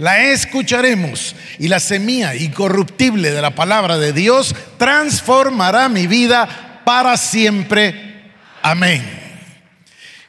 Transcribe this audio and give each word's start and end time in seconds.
la 0.00 0.18
escucharemos 0.32 1.36
y 1.58 1.68
la 1.68 1.78
semilla 1.78 2.34
incorruptible 2.34 3.32
de 3.32 3.42
la 3.42 3.54
palabra 3.54 3.98
de 3.98 4.14
Dios 4.14 4.54
transformará 4.78 5.90
mi 5.90 6.06
vida 6.06 6.80
para 6.86 7.18
siempre. 7.18 8.32
Amén. 8.62 9.04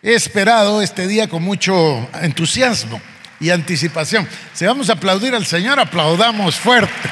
He 0.03 0.13
esperado 0.13 0.81
este 0.81 1.07
día 1.07 1.29
con 1.29 1.43
mucho 1.43 2.05
entusiasmo 2.21 3.01
y 3.39 3.49
anticipación. 3.49 4.27
Si 4.53 4.65
vamos 4.65 4.89
a 4.89 4.93
aplaudir 4.93 5.33
al 5.33 5.45
Señor, 5.45 5.79
aplaudamos 5.79 6.55
fuerte. 6.55 7.09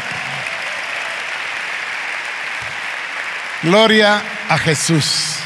Gloria 3.63 4.21
a 4.49 4.57
Jesús. 4.57 5.37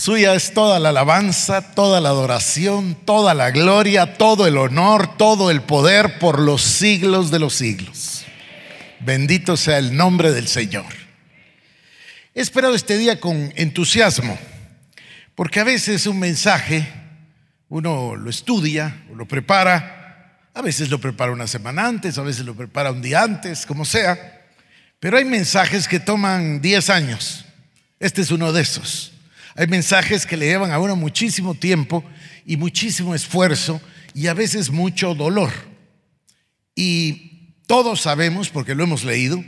Suya 0.00 0.32
es 0.34 0.54
toda 0.54 0.78
la 0.78 0.88
alabanza, 0.88 1.74
toda 1.74 2.00
la 2.00 2.08
adoración, 2.08 2.94
toda 3.04 3.34
la 3.34 3.50
gloria, 3.50 4.16
todo 4.16 4.46
el 4.46 4.56
honor, 4.56 5.18
todo 5.18 5.50
el 5.50 5.60
poder 5.60 6.18
por 6.18 6.40
los 6.40 6.62
siglos 6.62 7.30
de 7.30 7.38
los 7.38 7.52
siglos. 7.52 8.24
Bendito 9.00 9.58
sea 9.58 9.76
el 9.76 9.94
nombre 9.94 10.32
del 10.32 10.48
Señor. 10.48 10.86
He 12.34 12.40
esperado 12.40 12.74
este 12.74 12.96
día 12.96 13.20
con 13.20 13.52
entusiasmo, 13.56 14.38
porque 15.34 15.60
a 15.60 15.64
veces 15.64 16.06
un 16.06 16.18
mensaje 16.18 16.90
uno 17.68 18.16
lo 18.16 18.30
estudia 18.30 19.04
o 19.12 19.14
lo 19.14 19.28
prepara, 19.28 20.38
a 20.54 20.62
veces 20.62 20.88
lo 20.88 20.98
prepara 20.98 21.30
una 21.30 21.46
semana 21.46 21.86
antes, 21.86 22.16
a 22.16 22.22
veces 22.22 22.46
lo 22.46 22.54
prepara 22.54 22.90
un 22.90 23.02
día 23.02 23.22
antes, 23.22 23.66
como 23.66 23.84
sea. 23.84 24.46
Pero 24.98 25.18
hay 25.18 25.26
mensajes 25.26 25.86
que 25.86 26.00
toman 26.00 26.62
10 26.62 26.88
años. 26.88 27.44
Este 27.98 28.22
es 28.22 28.30
uno 28.30 28.50
de 28.54 28.62
esos. 28.62 29.12
Hay 29.56 29.66
mensajes 29.66 30.26
que 30.26 30.36
le 30.36 30.46
llevan 30.46 30.72
a 30.72 30.78
uno 30.78 30.96
muchísimo 30.96 31.54
tiempo 31.54 32.04
y 32.46 32.56
muchísimo 32.56 33.14
esfuerzo 33.14 33.80
y 34.14 34.26
a 34.26 34.34
veces 34.34 34.70
mucho 34.70 35.14
dolor. 35.14 35.50
Y 36.74 37.54
todos 37.66 38.00
sabemos, 38.00 38.48
porque 38.48 38.74
lo 38.74 38.84
hemos 38.84 39.04
leído, 39.04 39.44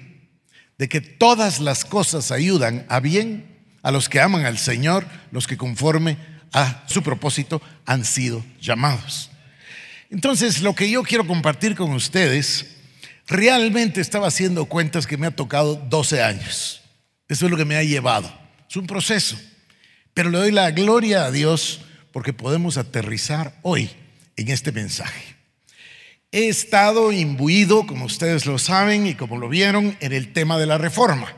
de 0.78 0.88
que 0.88 1.00
todas 1.00 1.60
las 1.60 1.84
cosas 1.84 2.30
ayudan 2.30 2.86
a 2.88 3.00
bien 3.00 3.46
a 3.82 3.90
los 3.90 4.08
que 4.08 4.20
aman 4.20 4.44
al 4.44 4.58
Señor, 4.58 5.06
los 5.30 5.46
que 5.46 5.56
conforme 5.56 6.16
a 6.52 6.84
su 6.86 7.02
propósito 7.02 7.62
han 7.86 8.04
sido 8.04 8.44
llamados. 8.60 9.30
Entonces, 10.10 10.60
lo 10.60 10.74
que 10.74 10.90
yo 10.90 11.02
quiero 11.02 11.26
compartir 11.26 11.74
con 11.74 11.92
ustedes 11.92 12.72
Realmente 13.26 14.00
estaba 14.00 14.28
haciendo 14.28 14.66
cuentas 14.66 15.06
que 15.06 15.16
me 15.16 15.26
ha 15.26 15.30
tocado 15.30 15.76
12 15.76 16.22
años. 16.22 16.82
Eso 17.28 17.46
es 17.46 17.50
lo 17.50 17.56
que 17.56 17.64
me 17.64 17.76
ha 17.76 17.82
llevado. 17.82 18.32
Es 18.68 18.76
un 18.76 18.86
proceso. 18.86 19.38
Pero 20.14 20.30
le 20.30 20.38
doy 20.38 20.50
la 20.52 20.70
gloria 20.70 21.24
a 21.24 21.30
Dios 21.30 21.80
porque 22.12 22.32
podemos 22.32 22.76
aterrizar 22.76 23.58
hoy 23.62 23.90
en 24.36 24.48
este 24.48 24.72
mensaje. 24.72 25.36
He 26.30 26.48
estado 26.48 27.12
imbuido, 27.12 27.86
como 27.86 28.06
ustedes 28.06 28.46
lo 28.46 28.58
saben 28.58 29.06
y 29.06 29.14
como 29.14 29.38
lo 29.38 29.48
vieron, 29.48 29.96
en 30.00 30.12
el 30.12 30.32
tema 30.32 30.58
de 30.58 30.66
la 30.66 30.78
reforma. 30.78 31.34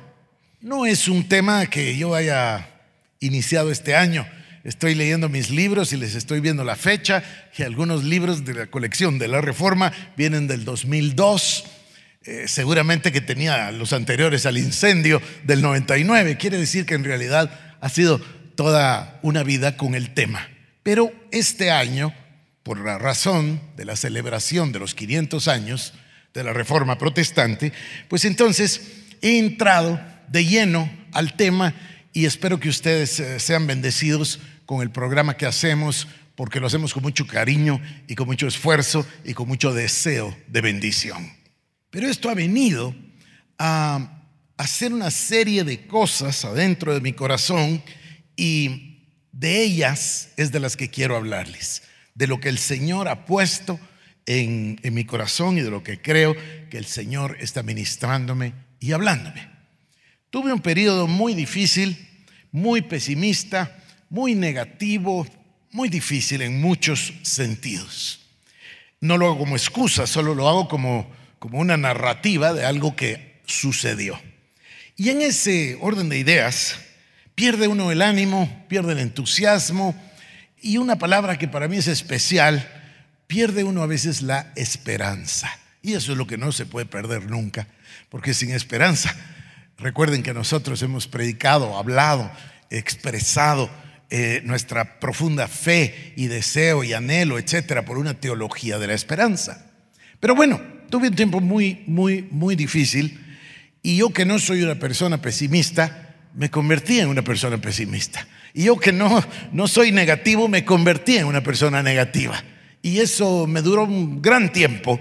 No 0.61 0.87
es 0.87 1.09
un 1.09 1.29
tema 1.29 1.67
que 1.67 1.97
yo 1.97 2.15
haya 2.15 2.69
iniciado 3.21 3.71
este 3.71 3.97
año. 3.97 4.27
Estoy 4.63 4.95
leyendo 4.95 5.29
mis 5.29 5.51
libros 5.51 5.93
y 5.93 5.97
les 5.97 6.15
estoy 6.15 6.41
viendo 6.41 6.65
la 6.65 6.77
fecha, 6.77 7.23
y 7.57 7.65
algunos 7.65 8.03
libros 8.05 8.45
de 8.45 8.55
la 8.55 8.67
colección 8.69 9.19
de 9.19 9.29
la 9.29 9.41
Reforma 9.41 9.93
vienen 10.17 10.47
del 10.47 10.65
2002. 10.65 11.65
Eh, 12.23 12.45
seguramente 12.47 13.13
que 13.13 13.21
tenía 13.21 13.71
los 13.73 13.93
anteriores 13.93 14.47
al 14.47 14.57
incendio 14.57 15.21
del 15.43 15.61
99. 15.61 16.39
Quiere 16.39 16.57
decir 16.57 16.87
que 16.87 16.95
en 16.95 17.05
realidad 17.05 17.77
ha 17.81 17.89
sido 17.91 18.23
toda 18.55 19.19
una 19.23 19.43
vida 19.43 19.77
con 19.77 19.95
el 19.95 20.15
tema. 20.15 20.49
Pero 20.83 21.13
este 21.31 21.71
año, 21.71 22.15
por 22.63 22.79
la 22.79 22.99
razón 22.99 23.61
de 23.77 23.85
la 23.85 23.97
celebración 23.97 24.73
de 24.73 24.79
los 24.79 24.95
500 24.95 25.49
años 25.49 25.95
de 26.33 26.45
la 26.45 26.53
Reforma 26.53 26.99
Protestante, 26.99 27.73
pues 28.09 28.25
entonces 28.25 28.81
he 29.23 29.39
entrado 29.39 30.01
de 30.29 30.45
lleno 30.45 30.91
al 31.13 31.35
tema 31.37 31.75
y 32.13 32.27
espero 32.27 32.61
que 32.61 32.69
ustedes 32.69 33.19
eh, 33.21 33.41
sean 33.41 33.67
bendecidos 33.67 34.41
con 34.67 34.83
el 34.83 34.91
programa 34.91 35.37
que 35.37 35.47
hacemos, 35.47 36.07
porque 36.37 36.61
lo 36.61 36.67
hacemos 36.67 36.95
con 36.95 37.03
mucho 37.03 37.27
cariño 37.27 37.81
y 38.07 38.15
con 38.15 38.27
mucho 38.27 38.47
esfuerzo 38.47 39.07
y 39.25 39.35
con 39.35 39.49
mucho 39.49 39.73
deseo 39.73 40.37
de 40.49 40.61
bendición. 40.61 41.33
Pero 41.91 42.09
esto 42.09 42.31
ha 42.31 42.35
venido 42.35 42.95
a 43.59 44.23
hacer 44.57 44.93
una 44.93 45.11
serie 45.11 45.65
de 45.65 45.87
cosas 45.87 46.45
adentro 46.45 46.95
de 46.95 47.01
mi 47.01 47.13
corazón 47.13 47.83
y 48.37 49.09
de 49.33 49.63
ellas 49.63 50.31
es 50.37 50.53
de 50.53 50.61
las 50.61 50.77
que 50.77 50.91
quiero 50.91 51.17
hablarles, 51.17 51.83
de 52.15 52.27
lo 52.27 52.41
que 52.41 52.49
el 52.49 52.59
Señor 52.59 53.09
ha 53.09 53.25
puesto 53.25 53.79
en, 54.27 54.79
en 54.83 54.95
mi 54.95 55.05
corazón 55.05 55.59
y 55.59 55.63
de 55.63 55.71
lo 55.71 55.83
que 55.83 56.01
creo 56.01 56.37
que 56.71 56.79
el 56.79 56.87
Señor 56.87 57.37
está 57.41 57.63
ministrándome 57.63 58.55
y 58.81 58.93
hablándome. 58.93 59.49
Tuve 60.31 60.53
un 60.53 60.61
periodo 60.61 61.07
muy 61.07 61.35
difícil, 61.35 62.09
muy 62.51 62.83
pesimista, 62.83 63.77
muy 64.09 64.35
negativo, 64.35 65.27
muy 65.71 65.89
difícil 65.89 66.43
en 66.43 66.61
muchos 66.61 67.13
sentidos. 67.23 68.21
No 69.01 69.19
lo 69.19 69.27
hago 69.27 69.39
como 69.39 69.57
excusa, 69.57 70.07
solo 70.07 70.35
lo 70.35 70.49
hago 70.49 70.69
como, 70.69 71.11
como 71.39 71.59
una 71.59 71.77
narrativa 71.77 72.53
de 72.53 72.65
algo 72.65 72.97
que 72.97 73.41
sucedió. 73.45 74.21
Y 74.97 75.11
en 75.11 75.21
ese 75.21 75.77
orden 75.81 76.09
de 76.09 76.19
ideas, 76.19 76.77
pierde 77.35 77.69
uno 77.69 77.91
el 77.91 78.03
ánimo, 78.03 78.65
pierde 78.69 78.93
el 78.93 78.99
entusiasmo 78.99 79.95
y 80.61 80.79
una 80.79 80.97
palabra 80.97 81.39
que 81.39 81.49
para 81.49 81.69
mí 81.69 81.77
es 81.77 81.89
especial, 81.89 82.69
pierde 83.27 83.65
uno 83.65 83.83
a 83.83 83.87
veces 83.87 84.23
la 84.23 84.53
esperanza. 84.57 85.51
Y 85.83 85.95
eso 85.95 86.13
es 86.13 86.19
lo 86.19 86.27
que 86.27 86.39
no 86.39 86.53
se 86.53 86.67
puede 86.67 86.87
perder 86.87 87.29
nunca, 87.31 87.69
porque 88.09 88.33
sin 88.33 88.51
esperanza, 88.51 89.15
recuerden 89.77 90.23
que 90.23 90.33
nosotros 90.33 90.81
hemos 90.83 91.07
predicado, 91.07 91.77
hablado, 91.77 92.31
expresado 92.71 93.71
eh, 94.11 94.43
nuestra 94.45 95.01
profunda 95.01 95.49
fe 95.49 96.13
y 96.17 96.29
deseo 96.29 96.85
y 96.85 96.93
anhelo, 96.93 97.39
etcétera, 97.39 97.85
por 97.85 97.99
una 97.99 98.15
teología 98.15 98.79
de 98.79 98.87
la 98.87 98.95
esperanza. 98.95 99.67
Pero 100.21 100.35
bueno, 100.35 100.61
tuve 100.89 101.09
un 101.09 101.17
tiempo 101.17 101.41
muy, 101.41 101.83
muy, 101.87 102.23
muy 102.31 102.57
difícil 102.57 103.21
y 103.83 103.97
yo 103.97 104.11
que 104.11 104.25
no 104.25 104.39
soy 104.39 104.63
una 104.63 104.79
persona 104.79 105.21
pesimista, 105.21 106.04
me 106.35 106.51
convertí 106.51 107.01
en 107.01 107.09
una 107.09 107.23
persona 107.23 107.59
pesimista. 107.59 108.27
Y 108.53 108.65
yo 108.65 108.77
que 108.77 108.93
no, 108.93 109.23
no 109.53 109.69
soy 109.69 109.93
negativo, 109.93 110.49
me 110.49 110.65
convertí 110.65 111.17
en 111.17 111.27
una 111.27 111.43
persona 111.43 111.83
negativa. 111.83 112.43
Y 112.83 112.99
eso 112.99 113.47
me 113.47 113.63
duró 113.63 113.85
un 113.85 114.21
gran 114.21 114.53
tiempo, 114.53 115.01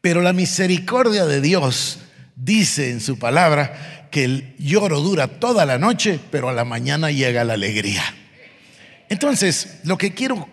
pero 0.00 0.22
la 0.22 0.32
misericordia 0.32 1.26
de 1.26 1.40
Dios 1.40 2.00
dice 2.36 2.90
en 2.90 3.00
su 3.00 3.18
palabra 3.18 4.08
que 4.10 4.24
el 4.24 4.56
lloro 4.58 5.00
dura 5.00 5.28
toda 5.28 5.66
la 5.66 5.78
noche, 5.78 6.18
pero 6.30 6.48
a 6.48 6.52
la 6.52 6.64
mañana 6.64 7.10
llega 7.10 7.44
la 7.44 7.54
alegría. 7.54 8.02
Entonces, 9.08 9.80
lo 9.84 9.98
que 9.98 10.14
quiero 10.14 10.48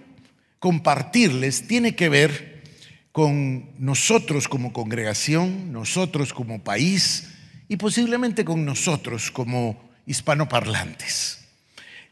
compartirles 0.60 1.68
tiene 1.68 1.96
que 1.96 2.10
ver 2.10 2.64
con 3.12 3.72
nosotros 3.80 4.48
como 4.48 4.74
congregación, 4.74 5.72
nosotros 5.72 6.34
como 6.34 6.64
país 6.64 7.30
y 7.68 7.78
posiblemente 7.78 8.46
con 8.46 8.66
nosotros 8.66 9.32
como 9.32 9.89
hispanoparlantes. 10.06 11.40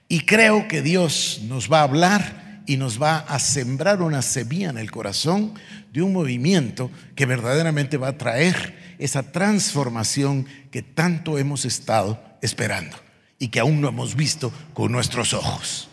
Y 0.10 0.22
creo 0.22 0.68
que 0.68 0.82
Dios 0.82 1.42
nos 1.44 1.72
va 1.72 1.80
a 1.80 1.84
hablar 1.84 2.62
y 2.66 2.78
nos 2.78 3.02
va 3.02 3.20
a 3.20 3.40
sembrar 3.40 4.02
una 4.02 4.22
semilla 4.22 4.70
en 4.70 4.78
el 4.78 4.92
corazón 4.92 5.54
de 5.92 6.02
un 6.02 6.14
movimiento 6.14 6.92
que 7.16 7.26
verdaderamente 7.26 7.98
va 7.98 8.10
a 8.10 8.18
traer 8.18 8.96
esa 9.00 9.32
transformación 9.32 10.46
que 10.72 10.82
tanto 10.82 11.38
hemos 11.38 11.66
estado 11.66 12.22
esperando 12.42 12.98
y 13.40 13.50
que 13.50 13.60
aún 13.60 13.82
no 13.82 13.88
hemos 13.88 14.16
visto 14.16 14.52
con 14.74 14.92
nuestros 14.92 15.34
ojos. 15.34 15.90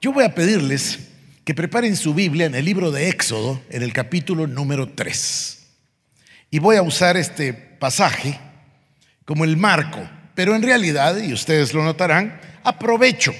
Yo 0.00 0.12
voy 0.12 0.24
a 0.24 0.34
pedirles 0.34 0.98
que 1.44 1.54
preparen 1.54 1.96
su 1.96 2.12
Biblia 2.12 2.46
en 2.46 2.54
el 2.54 2.64
libro 2.64 2.90
de 2.90 3.08
Éxodo, 3.08 3.62
en 3.70 3.82
el 3.82 3.92
capítulo 3.92 4.46
número 4.46 4.88
3. 4.88 5.66
Y 6.50 6.58
voy 6.58 6.76
a 6.76 6.82
usar 6.82 7.16
este 7.16 7.52
pasaje 7.54 8.38
como 9.24 9.44
el 9.44 9.56
marco, 9.56 10.08
pero 10.36 10.54
en 10.54 10.62
realidad, 10.62 11.16
y 11.16 11.32
ustedes 11.32 11.72
lo 11.72 11.82
notarán, 11.82 12.38
aprovecho 12.62 13.34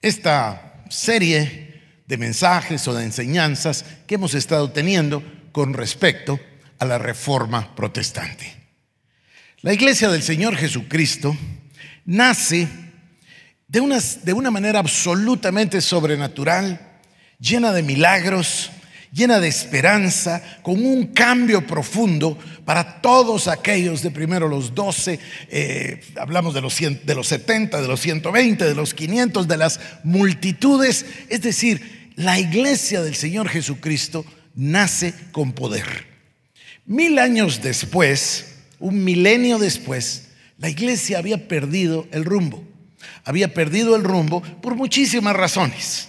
esta 0.00 0.82
serie 0.88 1.82
de 2.06 2.16
mensajes 2.16 2.88
o 2.88 2.94
de 2.94 3.04
enseñanzas 3.04 3.84
que 4.06 4.14
hemos 4.14 4.32
estado 4.34 4.70
teniendo 4.72 5.22
con 5.52 5.74
respecto 5.74 6.40
a 6.78 6.86
la 6.86 6.96
reforma 6.96 7.76
protestante. 7.76 8.56
La 9.60 9.74
iglesia 9.74 10.08
del 10.08 10.22
Señor 10.22 10.56
Jesucristo 10.56 11.36
nace 12.06 12.68
de 13.68 13.80
una, 13.80 13.98
de 14.22 14.32
una 14.32 14.50
manera 14.50 14.78
absolutamente 14.78 15.82
sobrenatural, 15.82 17.02
llena 17.38 17.70
de 17.72 17.82
milagros, 17.82 18.70
llena 19.14 19.38
de 19.38 19.46
esperanza, 19.46 20.42
con 20.62 20.84
un 20.84 21.06
cambio 21.06 21.64
profundo 21.64 22.36
para 22.64 23.00
todos 23.00 23.46
aquellos 23.46 24.02
de 24.02 24.10
primero 24.10 24.48
los 24.48 24.74
12, 24.74 25.20
eh, 25.50 26.00
hablamos 26.20 26.52
de 26.52 26.60
los, 26.60 26.76
de 26.78 27.14
los 27.14 27.28
70, 27.28 27.80
de 27.80 27.88
los 27.88 28.00
120, 28.00 28.64
de 28.64 28.74
los 28.74 28.92
500, 28.92 29.46
de 29.46 29.56
las 29.56 29.80
multitudes. 30.02 31.06
Es 31.28 31.42
decir, 31.42 32.10
la 32.16 32.40
iglesia 32.40 33.02
del 33.02 33.14
Señor 33.14 33.48
Jesucristo 33.48 34.26
nace 34.56 35.14
con 35.30 35.52
poder. 35.52 36.06
Mil 36.84 37.18
años 37.18 37.62
después, 37.62 38.56
un 38.80 39.04
milenio 39.04 39.58
después, 39.58 40.30
la 40.58 40.68
iglesia 40.68 41.18
había 41.18 41.46
perdido 41.46 42.08
el 42.10 42.24
rumbo. 42.24 42.64
Había 43.24 43.54
perdido 43.54 43.94
el 43.94 44.02
rumbo 44.02 44.42
por 44.60 44.74
muchísimas 44.74 45.36
razones. 45.36 46.08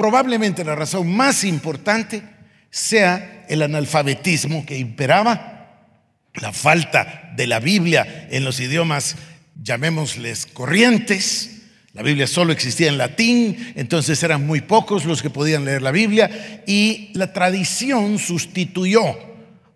Probablemente 0.00 0.64
la 0.64 0.74
razón 0.74 1.14
más 1.14 1.44
importante 1.44 2.22
sea 2.70 3.44
el 3.50 3.60
analfabetismo 3.60 4.64
que 4.64 4.78
imperaba, 4.78 5.90
la 6.36 6.54
falta 6.54 7.34
de 7.36 7.46
la 7.46 7.60
Biblia 7.60 8.26
en 8.30 8.42
los 8.42 8.60
idiomas, 8.60 9.16
llamémosles 9.62 10.46
corrientes. 10.46 11.64
La 11.92 12.00
Biblia 12.00 12.26
solo 12.26 12.50
existía 12.50 12.88
en 12.88 12.96
latín, 12.96 13.74
entonces 13.76 14.22
eran 14.22 14.46
muy 14.46 14.62
pocos 14.62 15.04
los 15.04 15.20
que 15.20 15.28
podían 15.28 15.66
leer 15.66 15.82
la 15.82 15.90
Biblia 15.90 16.62
y 16.66 17.10
la 17.12 17.34
tradición 17.34 18.18
sustituyó 18.18 19.02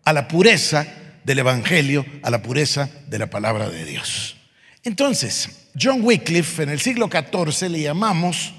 a 0.04 0.12
la 0.14 0.26
pureza 0.26 0.86
del 1.24 1.40
Evangelio, 1.40 2.06
a 2.22 2.30
la 2.30 2.40
pureza 2.40 2.88
de 3.08 3.18
la 3.18 3.28
palabra 3.28 3.68
de 3.68 3.84
Dios. 3.84 4.36
Entonces, 4.84 5.68
John 5.78 5.98
Wycliffe 6.02 6.62
en 6.62 6.70
el 6.70 6.80
siglo 6.80 7.10
XIV 7.12 7.68
le 7.68 7.82
llamamos 7.82 8.54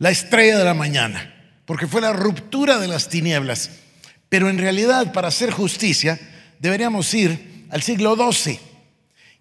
la 0.00 0.10
estrella 0.10 0.58
de 0.58 0.64
la 0.64 0.74
mañana, 0.74 1.32
porque 1.66 1.86
fue 1.86 2.00
la 2.00 2.14
ruptura 2.14 2.78
de 2.78 2.88
las 2.88 3.08
tinieblas. 3.08 3.70
Pero 4.30 4.48
en 4.48 4.56
realidad, 4.56 5.12
para 5.12 5.28
hacer 5.28 5.50
justicia, 5.50 6.18
deberíamos 6.58 7.12
ir 7.12 7.66
al 7.70 7.82
siglo 7.82 8.16
XII 8.16 8.58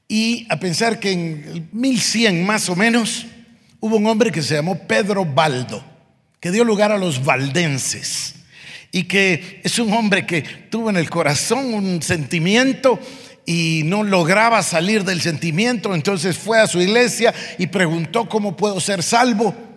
y 0.10 0.46
a 0.50 0.60
pensar 0.60 1.00
que 1.00 1.14
en 1.14 1.46
el 1.48 1.68
1100 1.72 2.46
más 2.46 2.68
o 2.68 2.76
menos 2.76 3.26
hubo 3.80 3.96
un 3.96 4.06
hombre 4.08 4.32
que 4.32 4.44
se 4.44 4.56
llamó 4.56 4.78
Pedro 4.86 5.24
Baldo, 5.24 5.82
que 6.42 6.52
dio 6.52 6.66
lugar 6.66 6.92
a 6.92 6.98
los 6.98 7.24
valdenses 7.24 8.36
y 8.92 9.04
que 9.04 9.62
es 9.64 9.80
un 9.80 9.94
hombre 9.94 10.26
que 10.26 10.42
tuvo 10.42 10.90
en 10.90 10.98
el 10.98 11.10
corazón 11.10 11.74
un 11.74 12.02
sentimiento 12.02 13.00
y 13.46 13.84
no 13.86 14.04
lograba 14.04 14.62
salir 14.62 15.06
del 15.06 15.22
sentimiento, 15.22 15.96
entonces 15.96 16.38
fue 16.38 16.60
a 16.60 16.68
su 16.68 16.82
iglesia 16.82 17.34
y 17.58 17.68
preguntó 17.68 18.28
cómo 18.28 18.58
puedo 18.58 18.82
ser 18.82 19.02
salvo 19.04 19.69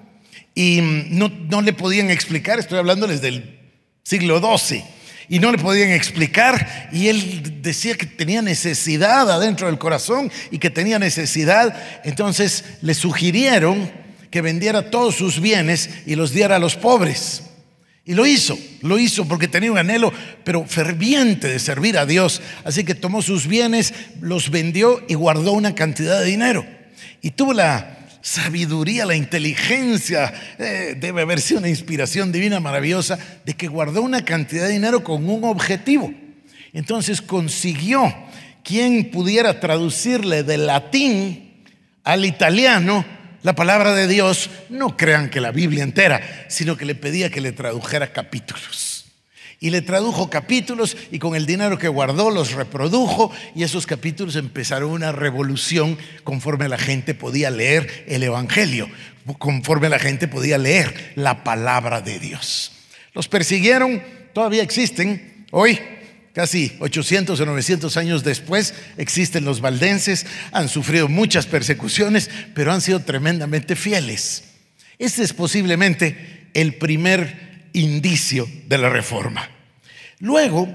y 0.54 0.80
no, 1.10 1.28
no 1.28 1.62
le 1.62 1.72
podían 1.72 2.10
explicar, 2.10 2.58
estoy 2.58 2.78
hablando 2.78 3.06
desde 3.06 3.28
el 3.28 3.58
siglo 4.02 4.40
XII, 4.40 4.82
y 5.28 5.38
no 5.38 5.50
le 5.50 5.58
podían 5.58 5.90
explicar, 5.90 6.90
y 6.92 7.08
él 7.08 7.62
decía 7.62 7.94
que 7.96 8.06
tenía 8.06 8.42
necesidad 8.42 9.30
adentro 9.30 9.66
del 9.68 9.78
corazón 9.78 10.30
y 10.50 10.58
que 10.58 10.70
tenía 10.70 10.98
necesidad, 10.98 11.74
entonces 12.04 12.64
le 12.82 12.94
sugirieron 12.94 13.90
que 14.30 14.40
vendiera 14.40 14.90
todos 14.90 15.14
sus 15.14 15.40
bienes 15.40 15.90
y 16.06 16.16
los 16.16 16.32
diera 16.32 16.56
a 16.56 16.58
los 16.58 16.76
pobres. 16.76 17.42
Y 18.04 18.14
lo 18.14 18.26
hizo, 18.26 18.58
lo 18.80 18.98
hizo 18.98 19.26
porque 19.28 19.46
tenía 19.46 19.70
un 19.70 19.78
anhelo, 19.78 20.12
pero 20.42 20.66
ferviente 20.66 21.46
de 21.48 21.60
servir 21.60 21.96
a 21.96 22.06
Dios. 22.06 22.42
Así 22.64 22.82
que 22.82 22.96
tomó 22.96 23.22
sus 23.22 23.46
bienes, 23.46 23.94
los 24.20 24.50
vendió 24.50 25.04
y 25.08 25.14
guardó 25.14 25.52
una 25.52 25.74
cantidad 25.76 26.18
de 26.18 26.26
dinero. 26.26 26.66
Y 27.20 27.30
tuvo 27.30 27.52
la, 27.52 28.01
sabiduría, 28.22 29.04
la 29.04 29.14
inteligencia, 29.14 30.32
eh, 30.58 30.96
debe 30.98 31.22
haber 31.22 31.40
sido 31.40 31.60
una 31.60 31.68
inspiración 31.68 32.32
divina 32.32 32.60
maravillosa, 32.60 33.18
de 33.44 33.54
que 33.54 33.68
guardó 33.68 34.00
una 34.00 34.24
cantidad 34.24 34.66
de 34.66 34.72
dinero 34.72 35.04
con 35.04 35.28
un 35.28 35.44
objetivo. 35.44 36.12
Entonces 36.72 37.20
consiguió 37.20 38.14
quien 38.64 39.10
pudiera 39.10 39.60
traducirle 39.60 40.44
del 40.44 40.66
latín 40.66 41.64
al 42.04 42.24
italiano 42.24 43.04
la 43.42 43.54
palabra 43.54 43.92
de 43.92 44.06
Dios, 44.06 44.50
no 44.70 44.96
crean 44.96 45.28
que 45.28 45.40
la 45.40 45.50
Biblia 45.50 45.82
entera, 45.82 46.46
sino 46.48 46.76
que 46.76 46.84
le 46.84 46.94
pedía 46.94 47.28
que 47.28 47.40
le 47.40 47.50
tradujera 47.50 48.12
capítulos 48.12 48.91
y 49.62 49.70
le 49.70 49.80
tradujo 49.80 50.28
capítulos 50.28 50.96
y 51.12 51.20
con 51.20 51.36
el 51.36 51.46
dinero 51.46 51.78
que 51.78 51.86
guardó 51.86 52.30
los 52.30 52.50
reprodujo 52.50 53.30
y 53.54 53.62
esos 53.62 53.86
capítulos 53.86 54.34
empezaron 54.34 54.90
una 54.90 55.12
revolución 55.12 55.96
conforme 56.24 56.68
la 56.68 56.78
gente 56.78 57.14
podía 57.14 57.48
leer 57.48 58.04
el 58.08 58.24
Evangelio, 58.24 58.88
conforme 59.38 59.88
la 59.88 60.00
gente 60.00 60.26
podía 60.26 60.58
leer 60.58 61.12
la 61.14 61.44
palabra 61.44 62.00
de 62.00 62.18
Dios. 62.18 62.72
Los 63.14 63.28
persiguieron, 63.28 64.02
todavía 64.32 64.64
existen 64.64 65.46
hoy. 65.52 65.78
Casi 66.34 66.76
800 66.80 67.38
o 67.38 67.46
900 67.46 67.96
años 67.98 68.24
después 68.24 68.74
existen 68.96 69.44
los 69.44 69.60
valdenses, 69.60 70.26
han 70.50 70.68
sufrido 70.68 71.06
muchas 71.06 71.46
persecuciones, 71.46 72.30
pero 72.54 72.72
han 72.72 72.80
sido 72.80 73.00
tremendamente 73.00 73.76
fieles. 73.76 74.42
Este 74.98 75.22
es 75.22 75.32
posiblemente 75.32 76.48
el 76.54 76.74
primer 76.74 77.51
indicio 77.72 78.48
de 78.66 78.78
la 78.78 78.88
reforma. 78.88 79.48
Luego 80.18 80.68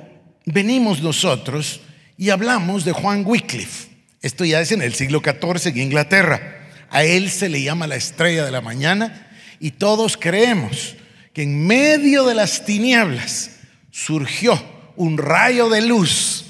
venimos 0.45 1.01
nosotros 1.01 1.81
y 2.17 2.29
hablamos 2.29 2.85
de 2.85 2.91
Juan 2.91 3.23
Wycliffe. 3.25 3.89
Esto 4.21 4.43
ya 4.45 4.61
es 4.61 4.71
en 4.71 4.81
el 4.81 4.93
siglo 4.93 5.21
XIV 5.23 5.67
en 5.67 5.81
Inglaterra. 5.81 6.67
A 6.89 7.03
él 7.03 7.29
se 7.29 7.49
le 7.49 7.61
llama 7.61 7.87
la 7.87 7.95
estrella 7.95 8.45
de 8.45 8.51
la 8.51 8.61
mañana 8.61 9.29
y 9.59 9.71
todos 9.71 10.17
creemos 10.17 10.95
que 11.33 11.43
en 11.43 11.65
medio 11.67 12.25
de 12.25 12.35
las 12.35 12.65
tinieblas 12.65 13.51
surgió 13.91 14.61
un 14.95 15.17
rayo 15.17 15.69
de 15.69 15.81
luz 15.81 16.45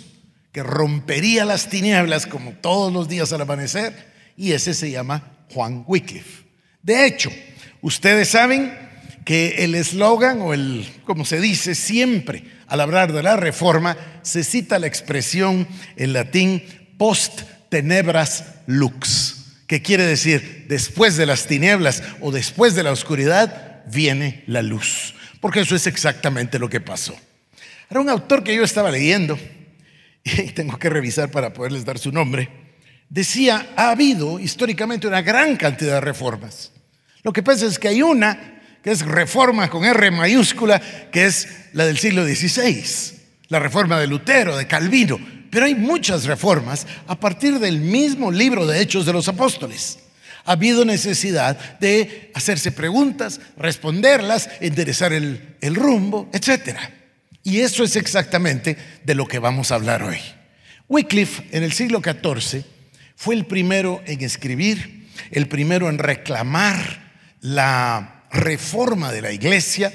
que 0.51 0.63
rompería 0.63 1.45
las 1.45 1.69
tinieblas 1.69 2.25
como 2.25 2.53
todos 2.53 2.91
los 2.91 3.07
días 3.07 3.31
al 3.33 3.41
amanecer 3.41 3.93
y 4.37 4.53
ese 4.53 4.73
se 4.73 4.89
llama 4.89 5.45
Juan 5.51 5.83
Wycliffe. 5.85 6.45
De 6.81 7.05
hecho, 7.05 7.29
ustedes 7.81 8.29
saben 8.29 8.86
que 9.27 9.65
el 9.65 9.75
eslogan 9.75 10.39
o 10.39 10.53
el, 10.53 10.87
como 11.03 11.25
se 11.25 11.41
dice 11.41 11.75
siempre 11.75 12.45
al 12.67 12.79
hablar 12.79 13.11
de 13.11 13.21
la 13.21 13.35
reforma, 13.35 13.97
se 14.21 14.41
cita 14.41 14.79
la 14.79 14.87
expresión 14.87 15.67
en 15.97 16.13
latín 16.13 16.63
post 16.97 17.41
tenebras 17.67 18.45
lux, 18.67 19.57
que 19.67 19.81
quiere 19.81 20.05
decir 20.05 20.67
después 20.69 21.17
de 21.17 21.25
las 21.25 21.45
tinieblas 21.45 22.03
o 22.21 22.31
después 22.31 22.73
de 22.73 22.83
la 22.83 22.93
oscuridad 22.93 23.83
viene 23.87 24.45
la 24.47 24.61
luz, 24.61 25.13
porque 25.41 25.59
eso 25.59 25.75
es 25.75 25.87
exactamente 25.87 26.57
lo 26.57 26.69
que 26.69 26.79
pasó. 26.79 27.13
Era 27.89 27.99
un 27.99 28.07
autor 28.07 28.45
que 28.45 28.55
yo 28.55 28.63
estaba 28.63 28.91
leyendo 28.91 29.37
y 30.23 30.51
tengo 30.51 30.79
que 30.79 30.89
revisar 30.89 31.31
para 31.31 31.51
poderles 31.51 31.83
dar 31.83 31.99
su 31.99 32.13
nombre. 32.13 32.47
Decía, 33.09 33.73
ha 33.75 33.89
habido 33.89 34.39
históricamente 34.39 35.05
una 35.05 35.21
gran 35.21 35.57
cantidad 35.57 35.95
de 35.95 36.01
reformas. 36.01 36.71
Lo 37.23 37.33
que 37.33 37.43
pasa 37.43 37.65
es 37.65 37.77
que 37.77 37.89
hay 37.89 38.01
una 38.01 38.53
es 38.91 39.05
reforma 39.05 39.69
con 39.69 39.85
R 39.85 40.11
mayúscula, 40.11 40.79
que 41.11 41.25
es 41.25 41.47
la 41.73 41.85
del 41.85 41.97
siglo 41.97 42.25
XVI, 42.25 42.83
la 43.49 43.59
reforma 43.59 43.99
de 43.99 44.07
Lutero, 44.07 44.57
de 44.57 44.67
Calvino. 44.67 45.19
Pero 45.49 45.65
hay 45.65 45.75
muchas 45.75 46.25
reformas 46.25 46.87
a 47.07 47.19
partir 47.19 47.59
del 47.59 47.79
mismo 47.79 48.31
libro 48.31 48.65
de 48.65 48.81
Hechos 48.81 49.05
de 49.05 49.13
los 49.13 49.27
Apóstoles. 49.27 49.99
Ha 50.45 50.53
habido 50.53 50.85
necesidad 50.85 51.79
de 51.79 52.31
hacerse 52.33 52.71
preguntas, 52.71 53.41
responderlas, 53.57 54.49
enderezar 54.61 55.13
el, 55.13 55.55
el 55.61 55.75
rumbo, 55.75 56.29
etc. 56.33 56.77
Y 57.43 57.59
eso 57.59 57.83
es 57.83 57.95
exactamente 57.95 58.77
de 59.03 59.15
lo 59.15 59.27
que 59.27 59.39
vamos 59.39 59.71
a 59.71 59.75
hablar 59.75 60.03
hoy. 60.03 60.19
Wycliffe 60.89 61.43
en 61.51 61.63
el 61.63 61.73
siglo 61.73 62.01
XIV 62.01 62.63
fue 63.15 63.35
el 63.35 63.45
primero 63.45 64.01
en 64.05 64.21
escribir, 64.21 65.07
el 65.31 65.47
primero 65.47 65.89
en 65.89 65.97
reclamar 65.97 67.11
la 67.41 68.16
reforma 68.31 69.11
de 69.11 69.21
la 69.21 69.31
iglesia 69.31 69.93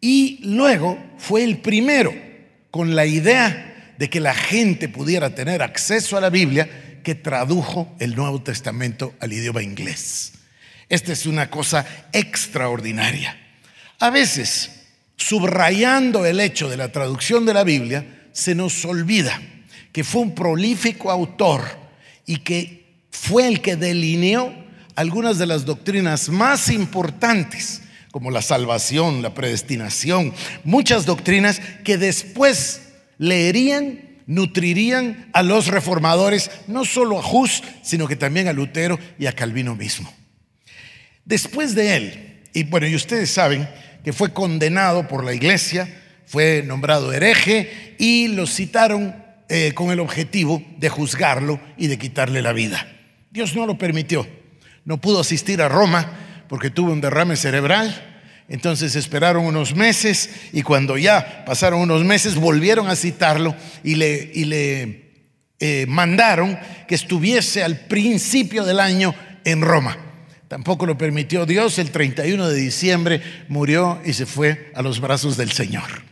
y 0.00 0.40
luego 0.42 0.98
fue 1.18 1.44
el 1.44 1.58
primero 1.58 2.14
con 2.70 2.94
la 2.94 3.06
idea 3.06 3.94
de 3.98 4.08
que 4.08 4.20
la 4.20 4.34
gente 4.34 4.88
pudiera 4.88 5.34
tener 5.34 5.62
acceso 5.62 6.16
a 6.16 6.20
la 6.20 6.30
Biblia 6.30 7.00
que 7.02 7.14
tradujo 7.14 7.94
el 7.98 8.14
Nuevo 8.14 8.42
Testamento 8.42 9.14
al 9.20 9.32
idioma 9.32 9.62
inglés. 9.62 10.32
Esta 10.88 11.12
es 11.12 11.26
una 11.26 11.50
cosa 11.50 11.86
extraordinaria. 12.12 13.36
A 13.98 14.10
veces, 14.10 14.70
subrayando 15.16 16.24
el 16.24 16.40
hecho 16.40 16.68
de 16.68 16.76
la 16.76 16.92
traducción 16.92 17.44
de 17.44 17.54
la 17.54 17.64
Biblia, 17.64 18.28
se 18.32 18.54
nos 18.54 18.84
olvida 18.84 19.40
que 19.92 20.04
fue 20.04 20.22
un 20.22 20.34
prolífico 20.34 21.10
autor 21.10 21.62
y 22.24 22.38
que 22.38 22.86
fue 23.10 23.48
el 23.48 23.60
que 23.60 23.76
delineó 23.76 24.54
algunas 24.98 25.38
de 25.38 25.46
las 25.46 25.64
doctrinas 25.64 26.28
más 26.28 26.70
importantes, 26.70 27.82
como 28.10 28.32
la 28.32 28.42
salvación, 28.42 29.22
la 29.22 29.32
predestinación, 29.32 30.34
muchas 30.64 31.06
doctrinas 31.06 31.60
que 31.84 31.96
después 31.96 32.80
leerían, 33.16 34.00
nutrirían 34.26 35.28
a 35.32 35.44
los 35.44 35.68
reformadores, 35.68 36.50
no 36.66 36.84
solo 36.84 37.20
a 37.20 37.32
Hus, 37.32 37.62
sino 37.80 38.08
que 38.08 38.16
también 38.16 38.48
a 38.48 38.52
Lutero 38.52 38.98
y 39.20 39.26
a 39.26 39.32
Calvino 39.32 39.76
mismo. 39.76 40.12
Después 41.24 41.76
de 41.76 41.96
él, 41.96 42.40
y 42.52 42.64
bueno, 42.64 42.88
y 42.88 42.96
ustedes 42.96 43.30
saben 43.30 43.68
que 44.02 44.12
fue 44.12 44.32
condenado 44.32 45.06
por 45.06 45.22
la 45.22 45.32
iglesia, 45.32 45.88
fue 46.26 46.64
nombrado 46.66 47.12
hereje 47.12 47.94
y 48.00 48.26
lo 48.26 48.48
citaron 48.48 49.14
eh, 49.48 49.74
con 49.74 49.92
el 49.92 50.00
objetivo 50.00 50.60
de 50.76 50.88
juzgarlo 50.88 51.60
y 51.76 51.86
de 51.86 51.98
quitarle 51.98 52.42
la 52.42 52.52
vida. 52.52 52.84
Dios 53.30 53.54
no 53.54 53.64
lo 53.64 53.78
permitió. 53.78 54.37
No 54.88 54.96
pudo 54.96 55.20
asistir 55.20 55.60
a 55.60 55.68
Roma 55.68 56.10
porque 56.48 56.70
tuvo 56.70 56.92
un 56.92 57.02
derrame 57.02 57.36
cerebral. 57.36 58.22
Entonces 58.48 58.96
esperaron 58.96 59.44
unos 59.44 59.74
meses 59.74 60.30
y 60.54 60.62
cuando 60.62 60.96
ya 60.96 61.44
pasaron 61.44 61.80
unos 61.80 62.04
meses 62.04 62.36
volvieron 62.36 62.88
a 62.88 62.96
citarlo 62.96 63.54
y 63.84 63.96
le, 63.96 64.30
y 64.32 64.46
le 64.46 65.10
eh, 65.60 65.84
mandaron 65.86 66.58
que 66.88 66.94
estuviese 66.94 67.62
al 67.62 67.80
principio 67.80 68.64
del 68.64 68.80
año 68.80 69.14
en 69.44 69.60
Roma. 69.60 69.94
Tampoco 70.48 70.86
lo 70.86 70.96
permitió 70.96 71.44
Dios. 71.44 71.78
El 71.78 71.90
31 71.90 72.48
de 72.48 72.56
diciembre 72.56 73.20
murió 73.48 74.00
y 74.06 74.14
se 74.14 74.24
fue 74.24 74.72
a 74.74 74.80
los 74.80 75.00
brazos 75.00 75.36
del 75.36 75.52
Señor. 75.52 76.02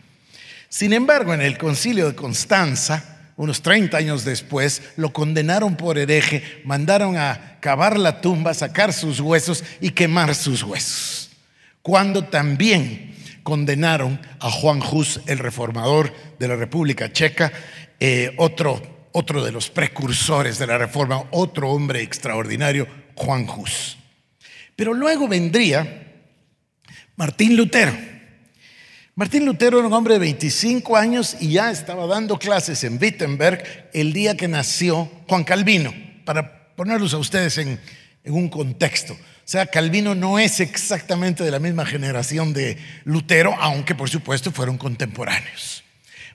Sin 0.69 0.93
embargo, 0.93 1.33
en 1.33 1.41
el 1.41 1.57
concilio 1.57 2.09
de 2.09 2.15
Constanza, 2.15 3.16
unos 3.37 3.61
30 3.63 3.97
años 3.97 4.25
después, 4.25 4.83
lo 4.97 5.13
condenaron 5.13 5.77
por 5.77 5.99
hereje, 5.99 6.43
mandaron 6.65 7.19
a 7.19 7.59
cavar 7.61 7.99
la 7.99 8.21
tumba, 8.21 8.55
sacar 8.55 8.93
sus 8.93 9.21
huesos 9.21 9.63
y 9.81 9.91
quemar 9.91 10.35
sus 10.35 10.63
huesos. 10.63 11.31
Cuando 11.83 12.25
también 12.25 13.15
condenaron 13.43 14.19
a 14.41 14.51
Juan 14.51 14.81
Hus, 14.83 15.21
el 15.27 15.39
reformador 15.39 16.13
de 16.39 16.49
la 16.49 16.57
República 16.57 17.13
Checa, 17.13 17.53
eh, 18.01 18.35
otro, 18.39 19.09
otro 19.13 19.45
de 19.45 19.53
los 19.53 19.69
precursores 19.69 20.59
de 20.59 20.67
la 20.67 20.79
reforma, 20.79 21.25
otro 21.31 21.71
hombre 21.71 22.03
extraordinario, 22.03 22.89
Juan 23.15 23.47
Hus. 23.49 23.99
Pero 24.75 24.95
luego 24.95 25.29
vendría 25.29 26.13
Martín 27.17 27.57
Lutero 27.57 28.16
Martín 29.19 29.47
Lutero 29.47 29.79
era 29.79 29.89
un 29.89 29.95
hombre 29.95 30.13
de 30.13 30.21
25 30.21 30.95
años 30.95 31.39
y 31.41 31.53
ya 31.53 31.71
estaba 31.71 32.07
dando 32.07 32.39
clases 32.39 32.85
en 32.85 32.99
Wittenberg 33.01 33.89
el 33.95 34.13
día 34.13 34.37
que 34.37 34.47
nació 34.47 35.11
Juan 35.27 35.43
Calvino, 35.43 35.91
para 36.27 36.75
ponerlos 36.77 37.15
a 37.15 37.17
ustedes 37.17 37.57
en, 37.57 37.81
un 38.27 38.51
contexto. 38.51 39.15
O 39.15 39.19
sea, 39.47 39.65
Calvino 39.65 40.15
no 40.15 40.39
es 40.39 40.61
exactamente 40.61 41.45
de 41.45 41.51
la 41.51 41.59
misma 41.59 41.87
generación 41.87 42.53
de 42.53 42.77
Lutero, 43.05 43.55
aunque 43.59 43.95
por 43.95 44.11
supuesto 44.11 44.53
fueron 44.53 44.77
contemporáneos. 44.77 45.83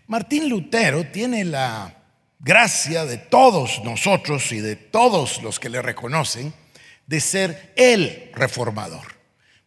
Martín 0.08 0.50
Lutero 0.50 1.06
tiene 1.06 1.46
la 1.46 1.96
gracia 2.40 3.06
de 3.06 3.20
todos 3.20 3.84
nosotros 3.84 4.52
y 4.52 4.60
de 4.60 4.76
todos 4.76 5.44
los 5.44 5.60
que 5.60 5.70
le 5.70 5.84
reconocen 5.84 6.52
de 7.06 7.20
ser 7.20 7.74
el 7.76 8.32
reformador. 8.34 9.06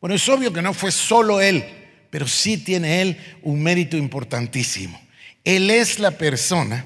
Bueno, 0.01 0.17
es 0.17 0.29
obvio 0.29 0.53
que 0.53 0.63
no 0.63 0.75
fue 0.75 0.91
solo 0.91 1.41
él 1.41 1.84
pero 2.15 2.29
sí 2.29 2.59
tiene 2.59 3.03
él 3.03 3.19
un 3.43 3.61
mérito 3.61 3.97
importantísimo. 3.97 5.03
Él 5.43 5.69
es 5.69 5.99
la 5.99 6.13
persona 6.13 6.85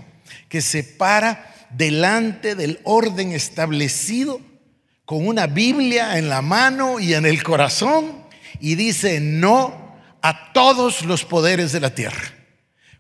que 0.49 0.62
se 0.62 0.82
para 0.82 1.54
delante 1.68 2.54
del 2.54 2.80
orden 2.82 3.32
establecido 3.32 4.40
con 5.04 5.26
una 5.26 5.47
Biblia 5.47 6.16
en 6.16 6.30
la 6.30 6.40
mano 6.40 6.99
y 6.99 7.12
en 7.12 7.26
el 7.26 7.42
corazón 7.42 8.25
y 8.58 8.76
dice 8.76 9.20
no 9.20 9.99
a 10.23 10.54
todos 10.54 11.02
los 11.02 11.26
poderes 11.26 11.73
de 11.73 11.80
la 11.80 11.94
tierra. 11.94 12.32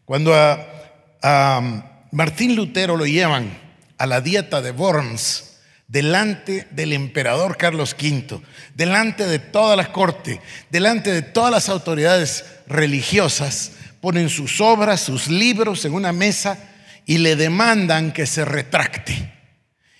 Cuando 0.04 0.34
a, 0.34 2.04
Martín 2.12 2.56
Lutero 2.56 2.98
lo 2.98 3.06
llevan 3.06 3.58
a 3.96 4.04
la 4.04 4.20
dieta 4.20 4.60
de 4.60 4.72
Worms, 4.72 5.57
delante 5.88 6.68
del 6.70 6.92
emperador 6.92 7.56
Carlos 7.56 7.96
V, 7.98 8.40
delante 8.74 9.26
de 9.26 9.38
toda 9.38 9.74
la 9.74 9.90
corte, 9.90 10.40
delante 10.70 11.10
de 11.10 11.22
todas 11.22 11.50
las 11.50 11.68
autoridades 11.70 12.44
religiosas, 12.66 13.72
ponen 14.00 14.28
sus 14.28 14.60
obras, 14.60 15.00
sus 15.00 15.28
libros 15.28 15.84
en 15.86 15.94
una 15.94 16.12
mesa 16.12 16.58
y 17.06 17.18
le 17.18 17.36
demandan 17.36 18.12
que 18.12 18.26
se 18.26 18.44
retracte. 18.44 19.32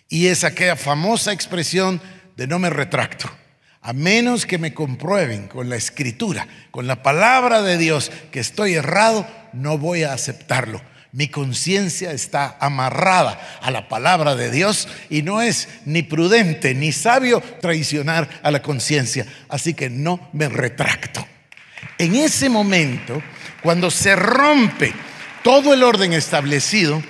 Y 0.08 0.26
es 0.26 0.44
aquella 0.44 0.76
famosa 0.76 1.32
expresión 1.32 2.00
de 2.36 2.46
no 2.46 2.58
me 2.58 2.70
retracto, 2.70 3.30
a 3.80 3.94
menos 3.94 4.44
que 4.44 4.58
me 4.58 4.74
comprueben 4.74 5.48
con 5.48 5.70
la 5.70 5.76
escritura, 5.76 6.46
con 6.70 6.86
la 6.86 7.02
palabra 7.02 7.62
de 7.62 7.78
Dios 7.78 8.12
que 8.30 8.40
estoy 8.40 8.74
errado, 8.74 9.26
no 9.54 9.78
voy 9.78 10.02
a 10.02 10.12
aceptarlo. 10.12 10.82
Mi 11.12 11.28
conciencia 11.28 12.12
está 12.12 12.58
amarrada 12.60 13.58
a 13.62 13.70
la 13.70 13.88
palabra 13.88 14.36
de 14.36 14.50
Dios 14.50 14.88
y 15.08 15.22
no 15.22 15.40
es 15.40 15.68
ni 15.86 16.02
prudente 16.02 16.74
ni 16.74 16.92
sabio 16.92 17.40
traicionar 17.60 18.28
a 18.42 18.50
la 18.50 18.60
conciencia. 18.60 19.26
Así 19.48 19.72
que 19.72 19.88
no 19.88 20.28
me 20.34 20.48
retracto. 20.48 21.26
En 21.96 22.14
ese 22.14 22.50
momento, 22.50 23.22
cuando 23.62 23.90
se 23.90 24.14
rompe 24.16 24.92
todo 25.42 25.72
el 25.72 25.82
orden 25.82 26.12
establecido, 26.12 27.02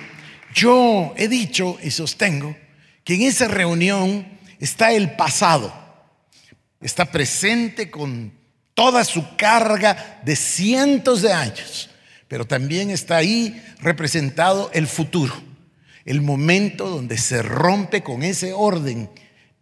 yo 0.53 1.13
he 1.17 1.27
dicho 1.27 1.77
y 1.83 1.91
sostengo 1.91 2.55
que 3.03 3.15
en 3.15 3.23
esa 3.23 3.49
reunión 3.49 4.25
está 4.59 4.93
el 4.93 5.11
pasado, 5.11 5.73
está 6.79 7.05
presente 7.05 7.91
con 7.91 8.33
toda 8.73 9.03
su 9.03 9.35
carga 9.35 10.21
de 10.23 10.37
cientos 10.37 11.21
de 11.21 11.33
años 11.33 11.88
pero 12.29 12.45
también 12.45 12.91
está 12.91 13.17
ahí 13.17 13.61
representado 13.81 14.69
el 14.71 14.87
futuro, 14.87 15.33
el 16.05 16.21
momento 16.21 16.87
donde 16.87 17.17
se 17.17 17.41
rompe 17.41 18.03
con 18.03 18.23
ese 18.23 18.53
orden, 18.53 19.09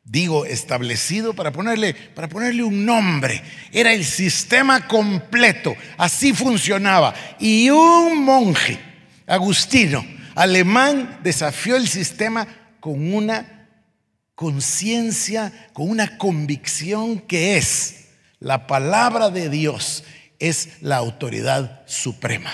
digo, 0.04 0.46
establecido 0.46 1.34
para 1.34 1.54
ponerle, 1.54 1.94
para 1.94 2.28
ponerle 2.28 2.64
un 2.64 2.86
nombre. 2.86 3.42
Era 3.72 3.94
el 3.94 4.04
sistema 4.04 4.86
completo, 4.86 5.76
así 5.98 6.34
funcionaba. 6.34 7.16
Y 7.40 7.70
un 7.70 8.24
monje, 8.24 8.78
agustino, 9.26 10.06
alemán, 10.36 11.22
desafió 11.24 11.78
el 11.78 11.88
sistema 11.88 12.48
con 12.82 13.14
una 13.14 13.70
conciencia, 14.36 15.70
con 15.72 15.90
una 15.90 16.18
convicción 16.18 17.20
que 17.20 17.58
es 17.58 18.10
la 18.40 18.68
palabra 18.68 19.30
de 19.30 19.50
Dios 19.50 20.04
es 20.40 20.70
la 20.82 20.98
autoridad 20.98 21.82
suprema. 21.86 22.52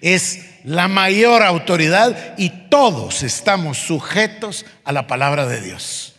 Es 0.00 0.40
la 0.64 0.86
mayor 0.86 1.42
autoridad 1.42 2.34
y 2.36 2.50
todos 2.68 3.22
estamos 3.22 3.78
sujetos 3.78 4.64
a 4.84 4.92
la 4.92 5.06
palabra 5.06 5.46
de 5.46 5.60
Dios. 5.60 6.14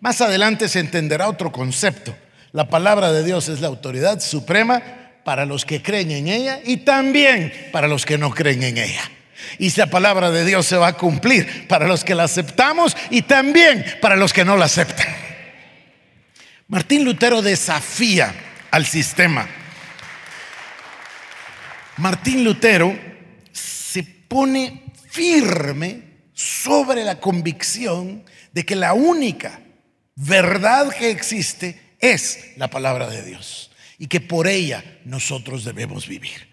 Más 0.00 0.20
adelante 0.20 0.68
se 0.68 0.80
entenderá 0.80 1.28
otro 1.28 1.52
concepto. 1.52 2.16
La 2.52 2.68
palabra 2.68 3.12
de 3.12 3.24
Dios 3.24 3.48
es 3.48 3.60
la 3.60 3.68
autoridad 3.68 4.20
suprema 4.20 4.82
para 5.24 5.46
los 5.46 5.64
que 5.64 5.82
creen 5.82 6.10
en 6.10 6.28
ella 6.28 6.60
y 6.64 6.78
también 6.78 7.52
para 7.70 7.88
los 7.88 8.04
que 8.04 8.18
no 8.18 8.30
creen 8.30 8.62
en 8.62 8.78
ella. 8.78 9.02
Y 9.58 9.68
esa 9.68 9.86
palabra 9.86 10.30
de 10.30 10.44
Dios 10.44 10.66
se 10.66 10.76
va 10.76 10.88
a 10.88 10.96
cumplir 10.96 11.66
para 11.68 11.86
los 11.86 12.04
que 12.04 12.14
la 12.14 12.24
aceptamos 12.24 12.96
y 13.10 13.22
también 13.22 13.84
para 14.00 14.16
los 14.16 14.32
que 14.32 14.44
no 14.44 14.56
la 14.56 14.66
aceptan. 14.66 15.06
Martín 16.68 17.04
Lutero 17.04 17.42
desafía 17.42 18.34
al 18.70 18.86
sistema 18.86 19.46
Martín 22.02 22.42
Lutero 22.42 22.98
se 23.52 24.02
pone 24.02 24.86
firme 25.08 26.02
sobre 26.32 27.04
la 27.04 27.20
convicción 27.20 28.24
de 28.52 28.66
que 28.66 28.74
la 28.74 28.92
única 28.92 29.60
verdad 30.16 30.92
que 30.92 31.12
existe 31.12 31.80
es 32.00 32.56
la 32.56 32.68
palabra 32.68 33.08
de 33.08 33.22
Dios 33.22 33.70
y 34.00 34.08
que 34.08 34.20
por 34.20 34.48
ella 34.48 34.82
nosotros 35.04 35.64
debemos 35.64 36.08
vivir. 36.08 36.48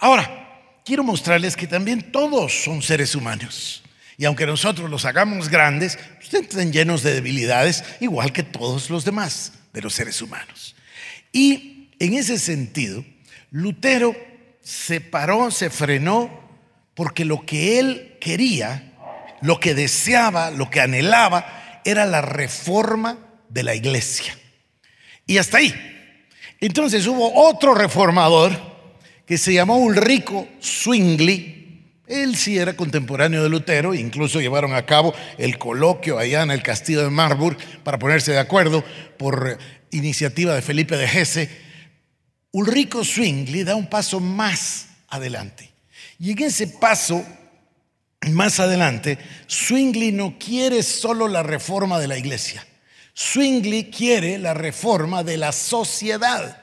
Ahora, 0.00 0.82
quiero 0.84 1.02
mostrarles 1.02 1.56
que 1.56 1.66
también 1.66 2.12
todos 2.12 2.62
son 2.62 2.82
seres 2.82 3.14
humanos. 3.14 3.82
Y 4.18 4.26
aunque 4.26 4.44
nosotros 4.44 4.90
los 4.90 5.06
hagamos 5.06 5.48
grandes, 5.48 5.98
ustedes 6.20 6.48
están 6.50 6.74
llenos 6.74 7.02
de 7.02 7.14
debilidades, 7.14 7.84
igual 8.00 8.34
que 8.34 8.42
todos 8.42 8.90
los 8.90 9.06
demás 9.06 9.54
de 9.72 9.80
los 9.80 9.94
seres 9.94 10.20
humanos. 10.20 10.76
Y 11.32 11.88
en 11.98 12.12
ese 12.12 12.38
sentido, 12.38 13.02
Lutero 13.50 14.14
se 14.62 15.00
paró, 15.00 15.50
se 15.50 15.70
frenó, 15.70 16.30
porque 16.94 17.24
lo 17.24 17.44
que 17.46 17.78
él 17.78 18.16
quería, 18.20 18.92
lo 19.40 19.58
que 19.58 19.74
deseaba, 19.74 20.50
lo 20.50 20.70
que 20.70 20.80
anhelaba, 20.80 21.80
era 21.84 22.04
la 22.04 22.20
reforma 22.20 23.18
de 23.48 23.62
la 23.62 23.74
iglesia. 23.74 24.36
Y 25.26 25.38
hasta 25.38 25.58
ahí. 25.58 25.74
Entonces 26.60 27.06
hubo 27.06 27.48
otro 27.48 27.74
reformador 27.74 28.52
que 29.24 29.38
se 29.38 29.54
llamó 29.54 29.78
Ulrico 29.78 30.46
Zwingli. 30.60 31.86
Él 32.06 32.36
sí 32.36 32.58
era 32.58 32.74
contemporáneo 32.74 33.42
de 33.42 33.48
Lutero, 33.48 33.94
incluso 33.94 34.40
llevaron 34.40 34.74
a 34.74 34.84
cabo 34.84 35.14
el 35.38 35.56
coloquio 35.58 36.18
allá 36.18 36.42
en 36.42 36.50
el 36.50 36.62
castillo 36.62 37.02
de 37.02 37.10
Marburg 37.10 37.56
para 37.84 37.98
ponerse 37.98 38.32
de 38.32 38.40
acuerdo 38.40 38.84
por 39.16 39.58
iniciativa 39.92 40.54
de 40.54 40.62
Felipe 40.62 40.96
de 40.96 41.04
Hesse 41.04 41.48
Ulrico 42.52 43.04
Zwingli 43.04 43.62
da 43.62 43.76
un 43.76 43.88
paso 43.88 44.20
más 44.20 44.86
adelante. 45.08 45.70
Y 46.18 46.32
en 46.32 46.42
ese 46.42 46.66
paso 46.66 47.24
más 48.28 48.60
adelante, 48.60 49.18
Zwingli 49.48 50.12
no 50.12 50.36
quiere 50.38 50.82
solo 50.82 51.28
la 51.28 51.42
reforma 51.42 51.98
de 51.98 52.08
la 52.08 52.18
iglesia. 52.18 52.66
Zwingli 53.14 53.90
quiere 53.90 54.38
la 54.38 54.54
reforma 54.54 55.22
de 55.22 55.36
la 55.36 55.52
sociedad. 55.52 56.60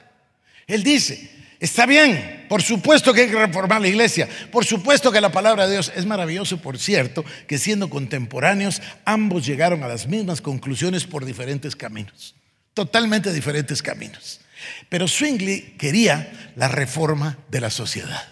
Él 0.66 0.82
dice, 0.82 1.30
está 1.58 1.86
bien, 1.86 2.46
por 2.48 2.62
supuesto 2.62 3.12
que 3.12 3.22
hay 3.22 3.28
que 3.28 3.46
reformar 3.46 3.80
la 3.80 3.88
iglesia, 3.88 4.28
por 4.52 4.64
supuesto 4.64 5.10
que 5.10 5.20
la 5.20 5.32
palabra 5.32 5.66
de 5.66 5.72
Dios 5.72 5.92
es 5.96 6.04
maravilloso, 6.06 6.58
por 6.58 6.78
cierto, 6.78 7.24
que 7.46 7.58
siendo 7.58 7.90
contemporáneos, 7.90 8.82
ambos 9.04 9.46
llegaron 9.46 9.82
a 9.82 9.88
las 9.88 10.06
mismas 10.06 10.40
conclusiones 10.40 11.06
por 11.06 11.24
diferentes 11.24 11.74
caminos, 11.74 12.34
totalmente 12.74 13.32
diferentes 13.32 13.82
caminos. 13.82 14.40
Pero 14.88 15.08
Zwingli 15.08 15.74
quería 15.78 16.50
la 16.56 16.68
reforma 16.68 17.38
de 17.50 17.60
la 17.60 17.70
sociedad. 17.70 18.28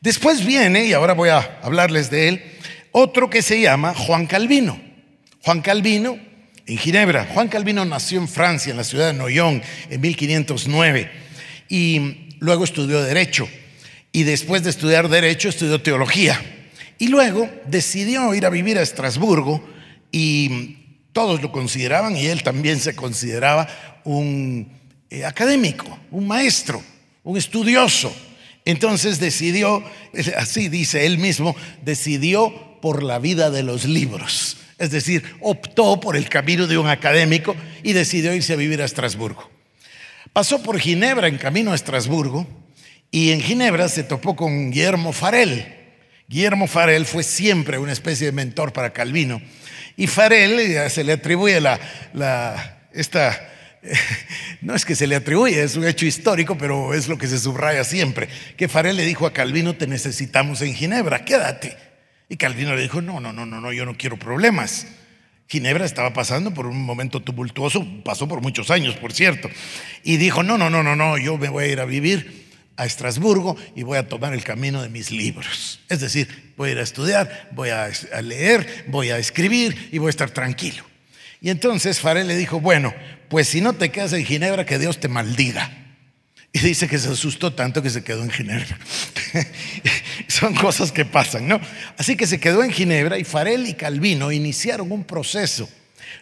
Después 0.00 0.44
viene, 0.44 0.84
y 0.84 0.92
ahora 0.92 1.14
voy 1.14 1.30
a 1.30 1.58
hablarles 1.62 2.10
de 2.10 2.28
él, 2.28 2.42
otro 2.92 3.28
que 3.28 3.42
se 3.42 3.60
llama 3.60 3.94
Juan 3.94 4.26
Calvino. 4.26 4.80
Juan 5.42 5.62
Calvino 5.62 6.18
en 6.66 6.78
Ginebra. 6.78 7.26
Juan 7.32 7.48
Calvino 7.48 7.84
nació 7.84 8.20
en 8.20 8.28
Francia, 8.28 8.70
en 8.70 8.76
la 8.76 8.84
ciudad 8.84 9.08
de 9.08 9.18
Noyon, 9.18 9.62
en 9.88 10.00
1509, 10.00 11.10
y 11.68 12.28
luego 12.38 12.64
estudió 12.64 13.02
Derecho. 13.02 13.48
Y 14.12 14.24
después 14.24 14.62
de 14.62 14.70
estudiar 14.70 15.08
Derecho, 15.08 15.48
estudió 15.48 15.80
Teología. 15.82 16.40
Y 16.98 17.08
luego 17.08 17.50
decidió 17.66 18.34
ir 18.34 18.46
a 18.46 18.50
vivir 18.50 18.78
a 18.78 18.82
Estrasburgo 18.82 19.62
y 20.10 20.78
todos 21.12 21.42
lo 21.42 21.52
consideraban, 21.52 22.16
y 22.16 22.26
él 22.26 22.42
también 22.42 22.78
se 22.78 22.94
consideraba 22.94 23.68
un 24.04 24.75
eh, 25.08 25.24
académico, 25.24 25.98
un 26.10 26.26
maestro, 26.26 26.82
un 27.22 27.36
estudioso. 27.36 28.14
Entonces 28.64 29.20
decidió, 29.20 29.84
así 30.36 30.68
dice 30.68 31.06
él 31.06 31.18
mismo, 31.18 31.54
decidió 31.84 32.80
por 32.80 33.04
la 33.04 33.20
vida 33.20 33.50
de 33.50 33.62
los 33.62 33.84
libros. 33.84 34.56
Es 34.78 34.90
decir, 34.90 35.24
optó 35.40 36.00
por 36.00 36.16
el 36.16 36.28
camino 36.28 36.66
de 36.66 36.76
un 36.76 36.88
académico 36.88 37.54
y 37.84 37.92
decidió 37.92 38.34
irse 38.34 38.52
a 38.52 38.56
vivir 38.56 38.82
a 38.82 38.84
Estrasburgo. 38.84 39.48
Pasó 40.32 40.62
por 40.62 40.78
Ginebra 40.78 41.28
en 41.28 41.38
camino 41.38 41.70
a 41.70 41.76
Estrasburgo 41.76 42.46
y 43.10 43.30
en 43.30 43.40
Ginebra 43.40 43.88
se 43.88 44.02
topó 44.02 44.34
con 44.34 44.72
Guillermo 44.72 45.12
Farel. 45.12 45.72
Guillermo 46.28 46.66
Farel 46.66 47.06
fue 47.06 47.22
siempre 47.22 47.78
una 47.78 47.92
especie 47.92 48.26
de 48.26 48.32
mentor 48.32 48.72
para 48.72 48.92
Calvino. 48.92 49.40
Y 49.96 50.08
Farel 50.08 50.90
se 50.90 51.04
le 51.04 51.12
atribuye 51.12 51.60
la 51.60 51.78
esta 52.92 53.55
no 54.60 54.74
es 54.74 54.84
que 54.84 54.94
se 54.94 55.06
le 55.06 55.16
atribuye, 55.16 55.62
es 55.62 55.76
un 55.76 55.86
hecho 55.86 56.06
histórico, 56.06 56.56
pero 56.58 56.94
es 56.94 57.08
lo 57.08 57.18
que 57.18 57.26
se 57.26 57.38
subraya 57.38 57.84
siempre, 57.84 58.28
que 58.56 58.68
Farel 58.68 58.96
le 58.96 59.04
dijo 59.04 59.26
a 59.26 59.32
Calvino, 59.32 59.74
te 59.74 59.86
necesitamos 59.86 60.62
en 60.62 60.74
Ginebra, 60.74 61.24
quédate. 61.24 61.76
Y 62.28 62.36
Calvino 62.36 62.74
le 62.74 62.82
dijo, 62.82 63.00
no, 63.00 63.20
no, 63.20 63.32
no, 63.32 63.46
no, 63.46 63.60
no, 63.60 63.72
yo 63.72 63.84
no 63.84 63.96
quiero 63.96 64.18
problemas. 64.18 64.86
Ginebra 65.48 65.84
estaba 65.84 66.12
pasando 66.12 66.52
por 66.52 66.66
un 66.66 66.82
momento 66.82 67.20
tumultuoso, 67.22 67.86
pasó 68.04 68.26
por 68.26 68.40
muchos 68.40 68.70
años, 68.70 68.96
por 68.96 69.12
cierto, 69.12 69.48
y 70.02 70.16
dijo, 70.16 70.42
no, 70.42 70.58
no, 70.58 70.68
no, 70.70 70.82
no, 70.82 70.96
no, 70.96 71.18
yo 71.18 71.38
me 71.38 71.48
voy 71.48 71.64
a 71.64 71.68
ir 71.68 71.80
a 71.80 71.84
vivir 71.84 72.46
a 72.76 72.84
Estrasburgo 72.84 73.56
y 73.76 73.84
voy 73.84 73.96
a 73.96 74.08
tomar 74.08 74.34
el 74.34 74.42
camino 74.42 74.82
de 74.82 74.88
mis 74.88 75.12
libros. 75.12 75.80
Es 75.88 76.00
decir, 76.00 76.52
voy 76.56 76.70
a 76.70 76.72
ir 76.72 76.78
a 76.78 76.82
estudiar, 76.82 77.48
voy 77.52 77.70
a 77.70 77.90
leer, 78.22 78.86
voy 78.88 79.10
a 79.10 79.18
escribir 79.18 79.88
y 79.92 79.98
voy 79.98 80.08
a 80.08 80.10
estar 80.10 80.30
tranquilo. 80.30 80.84
Y 81.46 81.50
entonces 81.50 82.00
Farel 82.00 82.26
le 82.26 82.36
dijo, 82.36 82.58
bueno, 82.58 82.92
pues 83.28 83.46
si 83.46 83.60
no 83.60 83.72
te 83.72 83.90
quedas 83.90 84.12
en 84.14 84.24
Ginebra, 84.24 84.66
que 84.66 84.80
Dios 84.80 84.98
te 84.98 85.06
maldiga. 85.06 85.70
Y 86.52 86.58
dice 86.58 86.88
que 86.88 86.98
se 86.98 87.08
asustó 87.08 87.52
tanto 87.52 87.84
que 87.84 87.88
se 87.88 88.02
quedó 88.02 88.24
en 88.24 88.32
Ginebra. 88.32 88.76
Son 90.26 90.56
cosas 90.56 90.90
que 90.90 91.04
pasan, 91.04 91.46
¿no? 91.46 91.60
Así 91.96 92.16
que 92.16 92.26
se 92.26 92.40
quedó 92.40 92.64
en 92.64 92.72
Ginebra 92.72 93.16
y 93.16 93.22
Farel 93.22 93.68
y 93.68 93.74
Calvino 93.74 94.32
iniciaron 94.32 94.90
un 94.90 95.04
proceso, 95.04 95.70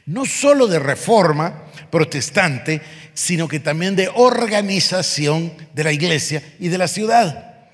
no 0.04 0.26
solo 0.26 0.66
de 0.66 0.78
reforma 0.78 1.70
protestante, 1.90 2.82
sino 3.14 3.48
que 3.48 3.60
también 3.60 3.96
de 3.96 4.10
organización 4.14 5.54
de 5.72 5.84
la 5.84 5.92
iglesia 5.92 6.42
y 6.60 6.68
de 6.68 6.76
la 6.76 6.86
ciudad. 6.86 7.70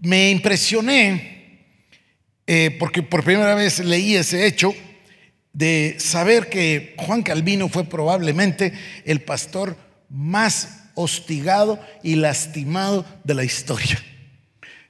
Me 0.00 0.28
impresioné 0.30 1.62
eh, 2.46 2.76
porque 2.78 3.02
por 3.02 3.24
primera 3.24 3.54
vez 3.54 3.78
leí 3.78 4.14
ese 4.14 4.46
hecho 4.46 4.74
de 5.56 5.96
saber 5.98 6.50
que 6.50 6.94
Juan 6.98 7.22
Calvino 7.22 7.70
fue 7.70 7.84
probablemente 7.84 8.74
el 9.06 9.22
pastor 9.22 9.74
más 10.10 10.80
hostigado 10.94 11.80
y 12.02 12.16
lastimado 12.16 13.06
de 13.24 13.32
la 13.32 13.42
historia. 13.42 13.98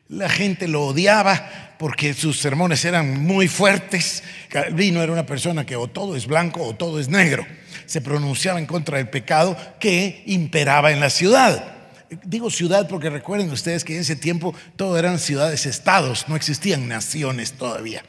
La 0.08 0.28
gente 0.28 0.66
lo 0.66 0.86
odiaba 0.86 1.76
porque 1.78 2.14
sus 2.14 2.40
sermones 2.40 2.84
eran 2.84 3.22
muy 3.22 3.46
fuertes. 3.46 4.24
Calvino 4.48 5.04
era 5.04 5.12
una 5.12 5.24
persona 5.24 5.64
que 5.64 5.76
o 5.76 5.86
todo 5.86 6.16
es 6.16 6.26
blanco 6.26 6.64
o 6.64 6.74
todo 6.74 6.98
es 6.98 7.08
negro. 7.08 7.46
Se 7.86 8.00
pronunciaba 8.00 8.58
en 8.58 8.66
contra 8.66 8.98
del 8.98 9.08
pecado 9.08 9.56
que 9.78 10.24
imperaba 10.26 10.90
en 10.90 10.98
la 10.98 11.10
ciudad. 11.10 11.76
Digo 12.24 12.50
ciudad 12.50 12.88
porque 12.88 13.08
recuerden 13.08 13.50
ustedes 13.50 13.84
que 13.84 13.94
en 13.94 14.00
ese 14.00 14.16
tiempo 14.16 14.52
todo 14.74 14.98
eran 14.98 15.20
ciudades-estados, 15.20 16.28
no 16.28 16.34
existían 16.34 16.88
naciones 16.88 17.52
todavía. 17.52 18.02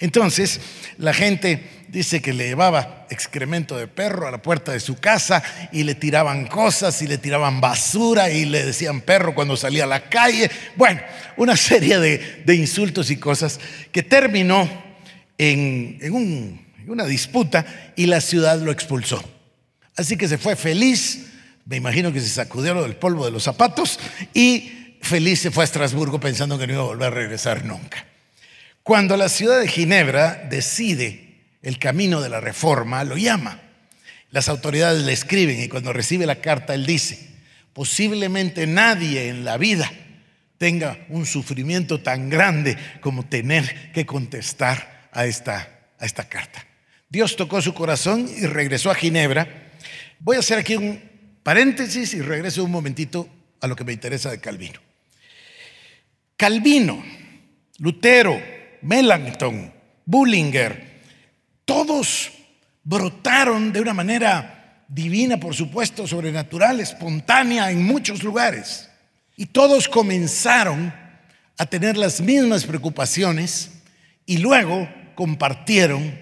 Entonces, 0.00 0.60
la 0.96 1.12
gente 1.12 1.62
dice 1.88 2.20
que 2.20 2.32
le 2.32 2.48
llevaba 2.48 3.06
excremento 3.10 3.76
de 3.76 3.88
perro 3.88 4.28
a 4.28 4.30
la 4.30 4.42
puerta 4.42 4.72
de 4.72 4.80
su 4.80 4.98
casa 4.98 5.42
y 5.72 5.82
le 5.82 5.94
tiraban 5.94 6.46
cosas 6.46 7.00
y 7.02 7.06
le 7.06 7.18
tiraban 7.18 7.60
basura 7.60 8.30
y 8.30 8.44
le 8.44 8.64
decían 8.64 9.00
perro 9.00 9.34
cuando 9.34 9.56
salía 9.56 9.84
a 9.84 9.88
la 9.88 10.08
calle. 10.08 10.50
Bueno, 10.76 11.00
una 11.36 11.56
serie 11.56 11.98
de, 11.98 12.54
insultos 12.54 13.10
y 13.10 13.16
cosas 13.16 13.58
que 13.90 14.02
terminó 14.02 14.68
en, 15.36 15.98
en 16.00 16.60
una 16.86 17.04
disputa 17.04 17.64
y 17.96 18.06
la 18.06 18.20
ciudad 18.20 18.60
lo 18.60 18.70
expulsó. 18.70 19.22
Así 19.96 20.16
que 20.16 20.28
se 20.28 20.38
fue 20.38 20.54
feliz, 20.54 21.26
me 21.64 21.76
imagino 21.76 22.12
que 22.12 22.20
se 22.20 22.28
sacudió 22.28 22.74
lo 22.74 22.82
del 22.82 22.96
polvo 22.96 23.24
de 23.24 23.32
los 23.32 23.42
zapatos 23.42 23.98
y 24.32 24.96
feliz 25.00 25.40
se 25.40 25.50
fue 25.50 25.64
a 25.64 25.66
Estrasburgo 25.66 26.20
pensando 26.20 26.56
que 26.56 26.66
no 26.66 26.74
iba 26.74 26.82
a 26.82 26.86
volver 26.86 27.08
a 27.08 27.14
regresar 27.14 27.64
nunca. 27.64 28.04
Cuando 28.82 29.16
la 29.16 29.28
ciudad 29.28 29.60
de 29.60 29.68
Ginebra 29.68 30.46
decide 30.48 31.44
el 31.62 31.78
camino 31.78 32.20
de 32.20 32.28
la 32.28 32.40
reforma, 32.40 33.04
lo 33.04 33.16
llama. 33.16 33.60
Las 34.30 34.48
autoridades 34.48 35.04
le 35.04 35.12
escriben 35.12 35.60
y 35.62 35.68
cuando 35.68 35.92
recibe 35.92 36.26
la 36.26 36.40
carta 36.40 36.74
él 36.74 36.86
dice, 36.86 37.28
posiblemente 37.72 38.66
nadie 38.66 39.28
en 39.28 39.44
la 39.44 39.56
vida 39.56 39.90
tenga 40.58 40.98
un 41.08 41.24
sufrimiento 41.24 42.00
tan 42.00 42.28
grande 42.28 42.76
como 43.00 43.24
tener 43.24 43.92
que 43.92 44.04
contestar 44.04 45.08
a 45.12 45.24
esta, 45.26 45.86
a 45.98 46.04
esta 46.04 46.28
carta. 46.28 46.66
Dios 47.08 47.36
tocó 47.36 47.62
su 47.62 47.72
corazón 47.72 48.28
y 48.36 48.46
regresó 48.46 48.90
a 48.90 48.94
Ginebra. 48.94 49.70
Voy 50.18 50.36
a 50.36 50.40
hacer 50.40 50.58
aquí 50.58 50.76
un 50.76 51.00
paréntesis 51.42 52.12
y 52.12 52.20
regreso 52.20 52.64
un 52.64 52.70
momentito 52.70 53.28
a 53.60 53.66
lo 53.66 53.76
que 53.76 53.84
me 53.84 53.92
interesa 53.92 54.30
de 54.30 54.40
Calvino. 54.40 54.80
Calvino, 56.36 57.02
Lutero, 57.78 58.40
Melanchthon, 58.82 59.72
Bullinger, 60.04 61.00
todos 61.64 62.30
brotaron 62.84 63.72
de 63.72 63.80
una 63.80 63.94
manera 63.94 64.84
divina, 64.88 65.38
por 65.38 65.54
supuesto, 65.54 66.06
sobrenatural, 66.06 66.80
espontánea 66.80 67.70
en 67.70 67.84
muchos 67.84 68.22
lugares. 68.22 68.88
Y 69.36 69.46
todos 69.46 69.88
comenzaron 69.88 70.92
a 71.58 71.66
tener 71.66 71.96
las 71.96 72.20
mismas 72.20 72.64
preocupaciones 72.64 73.70
y 74.24 74.38
luego 74.38 74.88
compartieron 75.14 76.18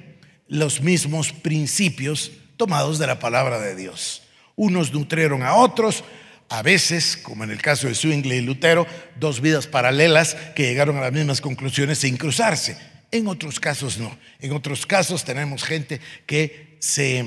los 0.48 0.80
mismos 0.80 1.32
principios 1.32 2.32
tomados 2.56 2.98
de 2.98 3.06
la 3.06 3.18
palabra 3.18 3.58
de 3.60 3.76
Dios. 3.76 4.22
Unos 4.54 4.92
nutrieron 4.92 5.42
a 5.42 5.54
otros, 5.54 6.02
a 6.48 6.62
veces, 6.62 7.16
como 7.16 7.44
en 7.44 7.50
el 7.50 7.60
caso 7.60 7.88
de 7.88 7.94
Zwingli 7.94 8.36
y 8.36 8.40
Lutero, 8.40 8.86
dos 9.18 9.40
vidas 9.40 9.66
paralelas 9.66 10.36
que 10.54 10.64
llegaron 10.64 10.96
a 10.96 11.00
las 11.00 11.12
mismas 11.12 11.40
conclusiones 11.40 11.98
sin 11.98 12.16
cruzarse. 12.16 12.76
En 13.10 13.26
otros 13.26 13.58
casos 13.58 13.98
no. 13.98 14.16
En 14.40 14.52
otros 14.52 14.86
casos 14.86 15.24
tenemos 15.24 15.64
gente 15.64 16.00
que 16.24 16.76
se, 16.80 17.24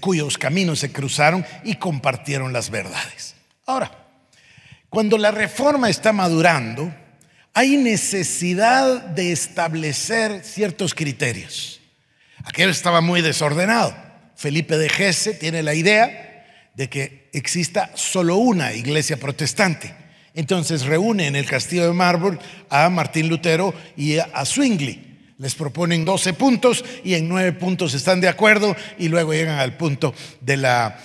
cuyos 0.00 0.38
caminos 0.38 0.78
se 0.78 0.92
cruzaron 0.92 1.44
y 1.64 1.76
compartieron 1.76 2.52
las 2.52 2.70
verdades. 2.70 3.34
Ahora, 3.66 4.06
cuando 4.88 5.18
la 5.18 5.30
reforma 5.30 5.90
está 5.90 6.12
madurando, 6.12 6.94
hay 7.52 7.76
necesidad 7.76 9.02
de 9.02 9.32
establecer 9.32 10.42
ciertos 10.42 10.94
criterios. 10.94 11.80
Aquello 12.44 12.70
estaba 12.70 13.00
muy 13.00 13.20
desordenado. 13.20 13.94
Felipe 14.36 14.78
de 14.78 14.88
Gese 14.88 15.34
tiene 15.34 15.62
la 15.62 15.74
idea 15.74 16.25
de 16.76 16.88
que 16.88 17.30
exista 17.32 17.90
solo 17.94 18.36
una 18.36 18.72
iglesia 18.74 19.16
protestante. 19.16 19.94
Entonces 20.34 20.84
reúne 20.84 21.26
en 21.26 21.34
el 21.34 21.46
castillo 21.46 21.86
de 21.86 21.94
Marburg 21.94 22.38
a 22.68 22.90
Martín 22.90 23.28
Lutero 23.28 23.74
y 23.96 24.18
a 24.18 24.44
Zwingli. 24.44 25.02
Les 25.38 25.54
proponen 25.54 26.04
12 26.04 26.34
puntos 26.34 26.84
y 27.02 27.14
en 27.14 27.28
9 27.28 27.52
puntos 27.52 27.94
están 27.94 28.20
de 28.20 28.28
acuerdo 28.28 28.76
y 28.98 29.08
luego 29.08 29.32
llegan 29.32 29.58
al 29.58 29.76
punto 29.76 30.14
de 30.40 30.58
la, 30.58 30.98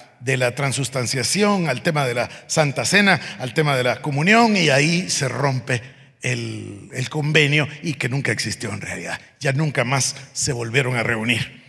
transustanciación, 0.56 1.70
al 1.70 1.82
tema 1.82 2.06
de 2.06 2.14
la 2.16 2.30
Santa 2.48 2.86
Cena, 2.86 3.20
al 3.40 3.54
tema 3.54 3.76
de 3.76 3.84
la 3.84 4.02
comunión 4.02 4.56
y 4.58 4.70
ahí 4.70 5.10
se 5.10 5.30
rompe 5.30 5.82
el, 6.22 6.90
el, 6.94 7.10
convenio 7.10 7.68
y 7.82 7.94
que 7.94 8.10
nunca 8.10 8.32
existió 8.34 8.72
en 8.72 8.82
realidad. 8.82 9.20
Ya 9.40 9.54
nunca 9.54 9.86
más 9.86 10.16
se 10.34 10.54
volvieron 10.54 10.98
a 10.98 11.04
reunir. 11.04 11.62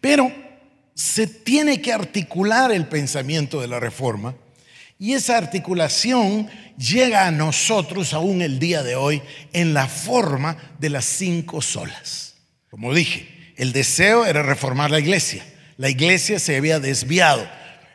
Pero 0.00 0.45
se 0.96 1.28
tiene 1.28 1.80
que 1.80 1.92
articular 1.92 2.72
el 2.72 2.88
pensamiento 2.88 3.60
de 3.60 3.68
la 3.68 3.78
reforma 3.78 4.34
y 4.98 5.12
esa 5.12 5.38
articulación 5.38 6.48
llega 6.76 7.28
a 7.28 7.30
nosotros 7.30 8.12
aún 8.14 8.42
el 8.42 8.58
día 8.58 8.82
de 8.82 8.96
hoy 8.96 9.22
en 9.52 9.74
la 9.74 9.86
forma 9.86 10.56
de 10.80 10.90
las 10.90 11.04
cinco 11.04 11.62
solas. 11.62 12.34
Como 12.70 12.92
dije, 12.92 13.52
el 13.56 13.72
deseo 13.72 14.26
era 14.26 14.42
reformar 14.42 14.90
la 14.90 14.98
iglesia. 14.98 15.46
La 15.76 15.88
iglesia 15.88 16.40
se 16.40 16.56
había 16.56 16.80
desviado 16.80 17.46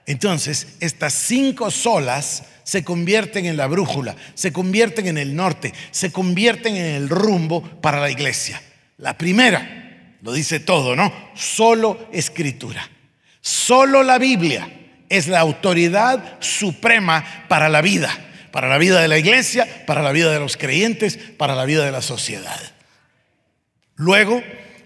entonces, 0.06 0.68
estas 0.80 1.14
cinco 1.14 1.72
solas 1.72 2.44
se 2.64 2.84
convierten 2.84 3.46
en 3.46 3.58
la 3.58 3.68
brújula, 3.68 4.16
se 4.34 4.52
convierten 4.52 5.08
en 5.08 5.18
el 5.18 5.36
norte, 5.36 5.74
se 5.92 6.12
convierten 6.12 6.76
en 6.76 6.96
el 6.96 7.10
rumbo 7.10 7.62
para 7.82 8.00
la 8.00 8.10
iglesia. 8.10 8.62
La 8.98 9.18
primera, 9.18 9.81
lo 10.22 10.34
dice 10.34 10.60
todo, 10.60 10.96
¿no? 10.96 11.12
Solo 11.36 12.08
escritura. 12.12 12.90
Solo 13.42 14.04
la 14.04 14.18
Biblia 14.18 14.70
es 15.10 15.28
la 15.28 15.40
autoridad 15.40 16.38
suprema 16.40 17.46
para 17.48 17.70
la 17.70 17.82
vida, 17.82 18.12
para 18.52 18.70
la 18.70 18.78
vida 18.78 19.02
de 19.02 19.08
la 19.08 19.18
iglesia, 19.18 19.86
para 19.86 20.02
la 20.02 20.12
vida 20.12 20.32
de 20.32 20.40
los 20.40 20.58
creyentes, 20.58 21.18
para 21.38 21.56
la 21.56 21.66
vida 21.66 21.86
de 21.86 21.92
la 21.92 22.02
sociedad. 22.02 22.60
Luego, 23.96 24.42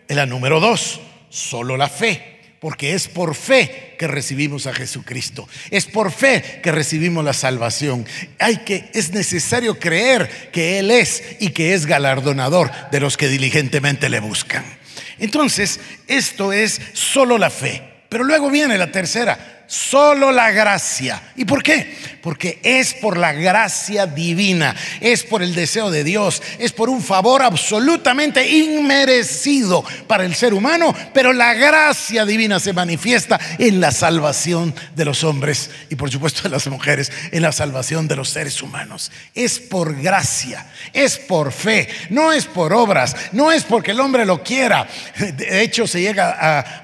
en 0.07 0.15
la 0.15 0.25
número 0.25 0.59
dos, 0.59 1.01
solo 1.29 1.77
la 1.77 1.89
fe 1.89 2.35
porque 2.65 2.95
es 2.95 3.07
por 3.07 3.35
fe 3.35 3.95
que 3.99 4.07
recibimos 4.07 4.65
a 4.65 4.73
Jesucristo. 4.73 5.47
Es 5.69 5.85
por 5.85 6.11
fe 6.11 6.61
que 6.63 6.71
recibimos 6.71 7.23
la 7.23 7.33
salvación. 7.33 8.07
Hay 8.39 8.57
que 8.65 8.89
es 8.95 9.11
necesario 9.11 9.77
creer 9.77 10.49
que 10.51 10.79
él 10.79 10.89
es 10.89 11.21
y 11.39 11.49
que 11.49 11.75
es 11.75 11.85
galardonador 11.85 12.71
de 12.89 12.99
los 12.99 13.17
que 13.17 13.27
diligentemente 13.27 14.09
le 14.09 14.19
buscan. 14.19 14.65
Entonces, 15.19 15.79
esto 16.07 16.51
es 16.53 16.81
solo 16.93 17.37
la 17.37 17.49
fe. 17.49 17.81
Pero 18.09 18.23
luego 18.23 18.49
viene 18.49 18.77
la 18.77 18.91
tercera, 18.91 19.54
solo 19.67 20.31
la 20.31 20.51
gracia. 20.51 21.21
¿Y 21.35 21.45
por 21.45 21.63
qué? 21.63 21.95
Porque 22.21 22.59
es 22.63 22.93
por 22.93 23.17
la 23.17 23.33
gracia 23.33 24.05
divina, 24.07 24.75
es 24.99 25.23
por 25.23 25.43
el 25.43 25.53
deseo 25.53 25.91
de 25.91 26.03
Dios, 26.03 26.41
es 26.59 26.71
por 26.71 26.89
un 26.89 27.01
favor 27.01 27.41
absolutamente 27.41 28.47
inmerecido 28.47 29.83
para 30.07 30.25
el 30.25 30.35
ser 30.35 30.53
humano, 30.53 30.95
pero 31.13 31.33
la 31.33 31.53
gracia 31.53 32.25
divina 32.25 32.59
se 32.59 32.73
manifiesta 32.73 33.39
en 33.59 33.79
la 33.79 33.91
salvación 33.91 34.73
de 34.95 35.05
los 35.05 35.23
hombres 35.23 35.69
y 35.89 35.95
por 35.95 36.11
supuesto 36.11 36.43
de 36.43 36.49
las 36.49 36.67
mujeres, 36.67 37.11
en 37.31 37.41
la 37.41 37.51
salvación 37.51 38.07
de 38.07 38.15
los 38.15 38.29
seres 38.29 38.61
humanos. 38.61 39.11
Es 39.33 39.59
por 39.59 40.01
gracia, 40.01 40.65
es 40.93 41.17
por 41.17 41.51
fe, 41.51 41.87
no 42.09 42.31
es 42.31 42.45
por 42.45 42.73
obras, 42.73 43.15
no 43.31 43.51
es 43.51 43.63
porque 43.63 43.91
el 43.91 43.99
hombre 43.99 44.25
lo 44.25 44.43
quiera. 44.43 44.87
De 45.17 45.61
hecho, 45.61 45.87
se 45.87 46.01
llega 46.01 46.35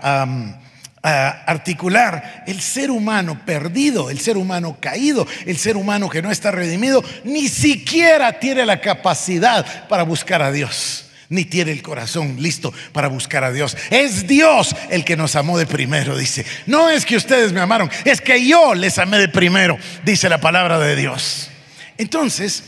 a 0.01 0.60
articular 1.03 2.43
el 2.45 2.61
ser 2.61 2.91
humano 2.91 3.41
perdido, 3.45 4.09
el 4.09 4.19
ser 4.19 4.37
humano 4.37 4.77
caído, 4.79 5.27
el 5.45 5.57
ser 5.57 5.77
humano 5.77 6.09
que 6.09 6.21
no 6.21 6.31
está 6.31 6.51
redimido, 6.51 7.03
ni 7.23 7.47
siquiera 7.47 8.39
tiene 8.39 8.65
la 8.65 8.81
capacidad 8.81 9.87
para 9.87 10.03
buscar 10.03 10.41
a 10.41 10.51
Dios, 10.51 11.05
ni 11.29 11.45
tiene 11.45 11.71
el 11.71 11.81
corazón 11.81 12.37
listo 12.39 12.71
para 12.93 13.07
buscar 13.07 13.43
a 13.43 13.51
Dios. 13.51 13.75
Es 13.89 14.27
Dios 14.27 14.75
el 14.89 15.03
que 15.03 15.17
nos 15.17 15.35
amó 15.35 15.57
de 15.57 15.65
primero, 15.65 16.15
dice. 16.15 16.45
No 16.67 16.89
es 16.89 17.05
que 17.05 17.17
ustedes 17.17 17.51
me 17.51 17.61
amaron, 17.61 17.89
es 18.05 18.21
que 18.21 18.45
yo 18.45 18.75
les 18.75 18.99
amé 18.99 19.17
de 19.17 19.29
primero, 19.29 19.77
dice 20.05 20.29
la 20.29 20.39
palabra 20.39 20.77
de 20.77 20.95
Dios. 20.95 21.49
Entonces, 21.97 22.63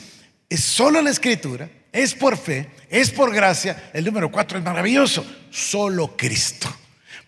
es 0.50 0.64
solo 0.64 1.02
la 1.02 1.12
escritura, 1.12 1.70
es 1.92 2.16
por 2.16 2.38
fe, 2.38 2.70
es 2.90 3.12
por 3.12 3.34
gracia. 3.34 3.92
El 3.94 4.06
número 4.06 4.32
cuatro 4.32 4.58
es 4.58 4.64
maravilloso, 4.64 5.24
solo 5.52 6.18
Cristo 6.18 6.76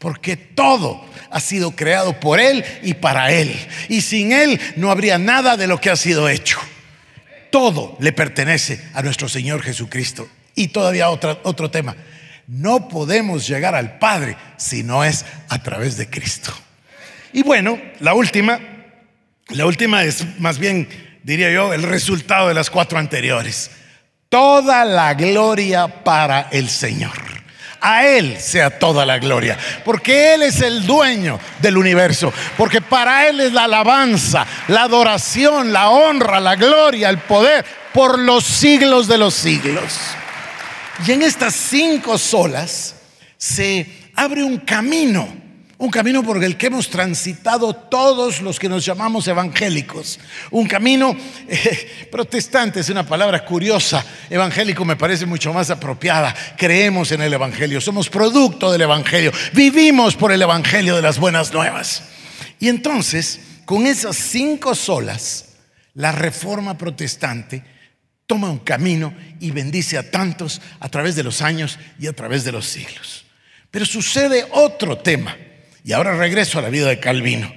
porque 0.05 0.37
todo 0.37 1.03
ha 1.31 1.39
sido 1.39 1.71
creado 1.71 2.19
por 2.19 2.39
Él 2.39 2.63
y 2.83 2.93
para 2.93 3.31
Él. 3.31 3.51
Y 3.89 4.01
sin 4.01 4.33
Él 4.33 4.61
no 4.75 4.91
habría 4.91 5.17
nada 5.17 5.57
de 5.57 5.65
lo 5.65 5.81
que 5.81 5.89
ha 5.89 5.95
sido 5.95 6.29
hecho. 6.29 6.59
Todo 7.49 7.97
le 7.99 8.11
pertenece 8.11 8.79
a 8.93 9.01
nuestro 9.01 9.27
Señor 9.27 9.63
Jesucristo. 9.63 10.29
Y 10.53 10.67
todavía 10.67 11.09
otro 11.09 11.71
tema. 11.71 11.95
No 12.45 12.87
podemos 12.87 13.47
llegar 13.47 13.73
al 13.73 13.97
Padre 13.97 14.37
si 14.57 14.83
no 14.83 15.03
es 15.03 15.25
a 15.49 15.63
través 15.63 15.97
de 15.97 16.07
Cristo. 16.07 16.53
Y 17.33 17.41
bueno, 17.41 17.81
la 17.99 18.13
última, 18.13 18.59
la 19.49 19.65
última 19.65 20.03
es 20.03 20.23
más 20.39 20.59
bien, 20.59 20.87
diría 21.23 21.49
yo, 21.49 21.73
el 21.73 21.81
resultado 21.81 22.49
de 22.49 22.53
las 22.53 22.69
cuatro 22.69 22.99
anteriores. 22.99 23.71
Toda 24.29 24.85
la 24.85 25.15
gloria 25.15 26.03
para 26.03 26.49
el 26.51 26.69
Señor. 26.69 27.34
A 27.87 28.07
Él 28.07 28.37
sea 28.39 28.79
toda 28.79 29.05
la 29.05 29.19
gloria, 29.19 29.59
porque 29.83 30.33
Él 30.33 30.41
es 30.41 30.59
el 30.61 30.87
dueño 30.87 31.39
del 31.59 31.77
universo, 31.77 32.33
porque 32.57 32.81
para 32.81 33.27
Él 33.27 33.39
es 33.41 33.53
la 33.53 33.65
alabanza, 33.65 34.43
la 34.69 34.81
adoración, 34.81 35.71
la 35.71 35.89
honra, 35.91 36.39
la 36.39 36.55
gloria, 36.55 37.09
el 37.09 37.19
poder 37.19 37.63
por 37.93 38.17
los 38.17 38.43
siglos 38.43 39.07
de 39.07 39.19
los 39.19 39.35
siglos. 39.35 39.99
Y 41.05 41.11
en 41.11 41.21
estas 41.21 41.53
cinco 41.53 42.17
solas 42.17 42.95
se 43.37 44.09
abre 44.15 44.43
un 44.43 44.57
camino 44.57 45.44
un 45.77 45.89
camino 45.89 46.23
por 46.23 46.41
el 46.41 46.55
que 46.55 46.67
hemos 46.67 46.89
transitado 46.89 47.75
todos 47.75 48.41
los 48.41 48.59
que 48.59 48.69
nos 48.69 48.85
llamamos 48.85 49.27
evangélicos. 49.27 50.19
Un 50.51 50.67
camino 50.67 51.15
eh, 51.47 52.07
protestante 52.09 52.79
es 52.79 52.89
una 52.89 53.05
palabra 53.05 53.43
curiosa. 53.43 54.03
Evangélico 54.29 54.85
me 54.85 54.95
parece 54.95 55.25
mucho 55.25 55.53
más 55.53 55.69
apropiada. 55.69 56.33
Creemos 56.57 57.11
en 57.11 57.21
el 57.21 57.33
Evangelio, 57.33 57.81
somos 57.81 58.09
producto 58.09 58.71
del 58.71 58.83
Evangelio, 58.83 59.33
vivimos 59.53 60.15
por 60.15 60.31
el 60.31 60.41
Evangelio 60.41 60.95
de 60.95 61.01
las 61.01 61.19
buenas 61.19 61.51
nuevas. 61.51 62.03
Y 62.59 62.69
entonces, 62.69 63.41
con 63.65 63.85
esas 63.85 64.15
cinco 64.15 64.75
solas, 64.75 65.55
la 65.93 66.13
reforma 66.13 66.77
protestante 66.77 67.63
toma 68.27 68.49
un 68.49 68.59
camino 68.59 69.13
y 69.41 69.51
bendice 69.51 69.97
a 69.97 70.09
tantos 70.09 70.61
a 70.79 70.87
través 70.87 71.17
de 71.17 71.23
los 71.23 71.41
años 71.41 71.77
y 71.99 72.07
a 72.07 72.13
través 72.13 72.45
de 72.45 72.53
los 72.53 72.65
siglos. 72.65 73.25
Pero 73.69 73.85
sucede 73.85 74.47
otro 74.51 74.97
tema 74.97 75.35
y 75.85 75.93
ahora 75.93 76.17
regreso 76.17 76.57
a 76.57 76.63
la 76.63 76.69
vida 76.69 76.87
de 76.87 76.99
Calvino. 76.99 77.53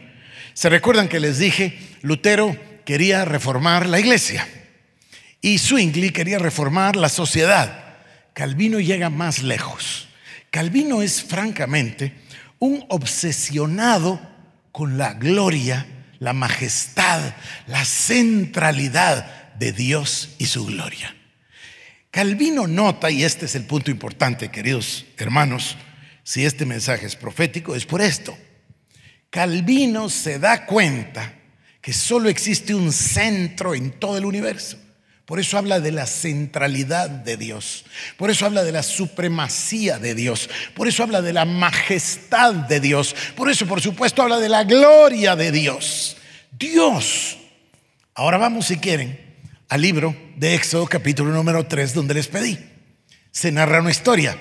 ¿Se 0.52 0.68
recuerdan 0.68 1.08
que 1.08 1.18
les 1.18 1.38
dije, 1.38 1.78
Lutero 2.02 2.54
quería 2.84 3.24
reformar 3.24 3.86
la 3.86 3.98
iglesia 3.98 4.46
y 5.40 5.58
Zwingli 5.58 6.10
quería 6.10 6.38
reformar 6.38 6.94
la 6.94 7.08
sociedad? 7.08 7.96
Calvino 8.34 8.80
llega 8.80 9.08
más 9.08 9.42
lejos. 9.42 10.08
Calvino 10.50 11.00
es 11.00 11.22
francamente 11.22 12.12
un 12.58 12.84
obsesionado 12.90 14.20
con 14.72 14.98
la 14.98 15.14
gloria, 15.14 15.86
la 16.18 16.34
majestad, 16.34 17.34
la 17.66 17.84
centralidad 17.86 19.54
de 19.54 19.72
Dios 19.72 20.34
y 20.36 20.46
su 20.46 20.66
gloria. 20.66 21.16
Calvino 22.10 22.66
nota, 22.66 23.10
y 23.10 23.24
este 23.24 23.46
es 23.46 23.54
el 23.54 23.64
punto 23.64 23.90
importante, 23.90 24.50
queridos 24.50 25.06
hermanos, 25.16 25.78
si 26.28 26.44
este 26.44 26.66
mensaje 26.66 27.06
es 27.06 27.16
profético, 27.16 27.74
es 27.74 27.86
por 27.86 28.02
esto. 28.02 28.36
Calvino 29.30 30.10
se 30.10 30.38
da 30.38 30.66
cuenta 30.66 31.32
que 31.80 31.94
solo 31.94 32.28
existe 32.28 32.74
un 32.74 32.92
centro 32.92 33.74
en 33.74 33.92
todo 33.92 34.18
el 34.18 34.26
universo. 34.26 34.76
Por 35.24 35.40
eso 35.40 35.56
habla 35.56 35.80
de 35.80 35.90
la 35.90 36.04
centralidad 36.04 37.08
de 37.08 37.38
Dios. 37.38 37.86
Por 38.18 38.28
eso 38.28 38.44
habla 38.44 38.62
de 38.62 38.72
la 38.72 38.82
supremacía 38.82 39.98
de 39.98 40.14
Dios. 40.14 40.50
Por 40.74 40.86
eso 40.86 41.02
habla 41.02 41.22
de 41.22 41.32
la 41.32 41.46
majestad 41.46 42.52
de 42.52 42.78
Dios. 42.78 43.16
Por 43.34 43.48
eso, 43.48 43.64
por 43.64 43.80
supuesto, 43.80 44.20
habla 44.20 44.38
de 44.38 44.50
la 44.50 44.64
gloria 44.64 45.34
de 45.34 45.50
Dios. 45.50 46.18
Dios. 46.50 47.38
Ahora 48.12 48.36
vamos, 48.36 48.66
si 48.66 48.76
quieren, 48.76 49.18
al 49.70 49.80
libro 49.80 50.14
de 50.36 50.54
Éxodo 50.54 50.86
capítulo 50.86 51.30
número 51.30 51.66
3, 51.66 51.94
donde 51.94 52.12
les 52.12 52.28
pedí. 52.28 52.58
Se 53.30 53.50
narra 53.50 53.80
una 53.80 53.92
historia 53.92 54.36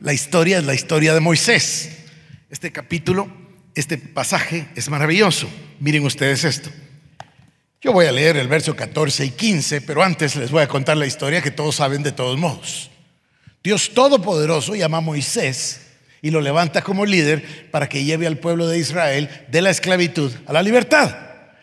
la 0.00 0.12
historia 0.12 0.58
es 0.58 0.64
la 0.64 0.74
historia 0.74 1.14
de 1.14 1.20
Moisés. 1.20 1.90
Este 2.50 2.72
capítulo, 2.72 3.28
este 3.74 3.98
pasaje 3.98 4.68
es 4.74 4.88
maravilloso. 4.88 5.48
Miren 5.80 6.04
ustedes 6.04 6.44
esto. 6.44 6.70
Yo 7.80 7.92
voy 7.92 8.06
a 8.06 8.12
leer 8.12 8.36
el 8.36 8.48
verso 8.48 8.74
14 8.74 9.24
y 9.24 9.30
15, 9.30 9.80
pero 9.82 10.02
antes 10.02 10.36
les 10.36 10.50
voy 10.50 10.62
a 10.62 10.68
contar 10.68 10.96
la 10.96 11.06
historia 11.06 11.42
que 11.42 11.50
todos 11.50 11.76
saben 11.76 12.02
de 12.02 12.12
todos 12.12 12.38
modos. 12.38 12.90
Dios 13.62 13.92
Todopoderoso 13.94 14.74
llama 14.74 14.98
a 14.98 15.02
Moisés 15.02 15.82
y 16.22 16.30
lo 16.30 16.40
levanta 16.40 16.82
como 16.82 17.04
líder 17.04 17.70
para 17.70 17.88
que 17.88 18.04
lleve 18.04 18.26
al 18.26 18.38
pueblo 18.38 18.68
de 18.68 18.78
Israel 18.78 19.28
de 19.48 19.62
la 19.62 19.70
esclavitud 19.70 20.32
a 20.46 20.52
la 20.52 20.62
libertad. 20.62 21.16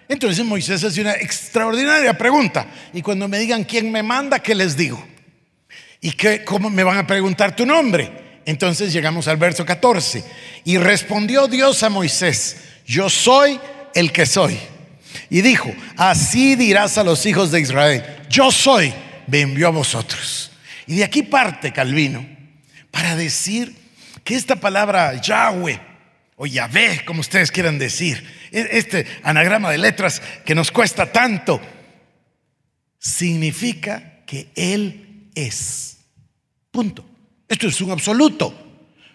Entonces 0.08 0.46
Moisés 0.46 0.84
hace 0.84 1.02
una 1.02 1.14
extraordinaria 1.14 2.18
pregunta. 2.18 2.68
Y 2.94 3.02
cuando 3.02 3.28
me 3.28 3.40
digan 3.40 3.64
quién 3.64 3.92
me 3.92 4.04
manda, 4.04 4.40
¿qué 4.40 4.54
les 4.54 4.78
digo? 4.78 5.04
¿Y 6.04 6.12
qué, 6.12 6.44
cómo 6.44 6.70
me 6.70 6.84
van 6.84 6.98
a 6.98 7.08
preguntar 7.08 7.56
tu 7.56 7.66
nombre? 7.66 8.42
Entonces 8.46 8.92
llegamos 8.92 9.30
al 9.30 9.38
verso 9.38 9.66
14. 9.66 10.22
Y 10.66 10.78
respondió 10.78 11.48
Dios 11.48 11.82
a 11.82 11.90
Moisés, 11.90 12.58
yo 12.86 13.10
soy 13.10 13.58
el 13.96 14.12
que 14.12 14.26
soy. 14.26 14.60
Y 15.30 15.42
dijo, 15.42 15.74
así 15.96 16.58
dirás 16.58 16.98
a 16.98 17.06
los 17.06 17.26
hijos 17.26 17.52
de 17.52 17.62
Israel, 17.62 18.04
yo 18.30 18.52
soy, 18.52 18.94
me 19.28 19.40
envió 19.40 19.68
a 19.68 19.72
vosotros. 19.72 20.52
Y 20.88 20.98
de 20.98 21.06
aquí 21.06 21.24
parte 21.24 21.72
Calvino 21.72 22.28
para 22.92 23.16
decir 23.16 23.74
que 24.26 24.36
esta 24.36 24.58
palabra 24.58 25.22
Yahweh 25.22 25.80
o 26.36 26.46
Yahvé, 26.46 27.06
como 27.06 27.22
ustedes 27.22 27.50
quieran 27.50 27.80
decir, 27.80 28.30
e-, 28.52 28.68
este 28.72 29.08
anagrama 29.24 29.72
de 29.72 29.78
letras 29.78 30.22
que 30.46 30.54
nos 30.54 30.70
cuesta 30.70 31.14
tanto, 31.14 31.62
significa 33.00 34.20
que 34.26 34.50
Él 34.58 35.30
es. 35.34 35.93
Punto. 36.74 37.06
Esto 37.48 37.68
es 37.68 37.80
un 37.82 37.92
absoluto. 37.92 38.52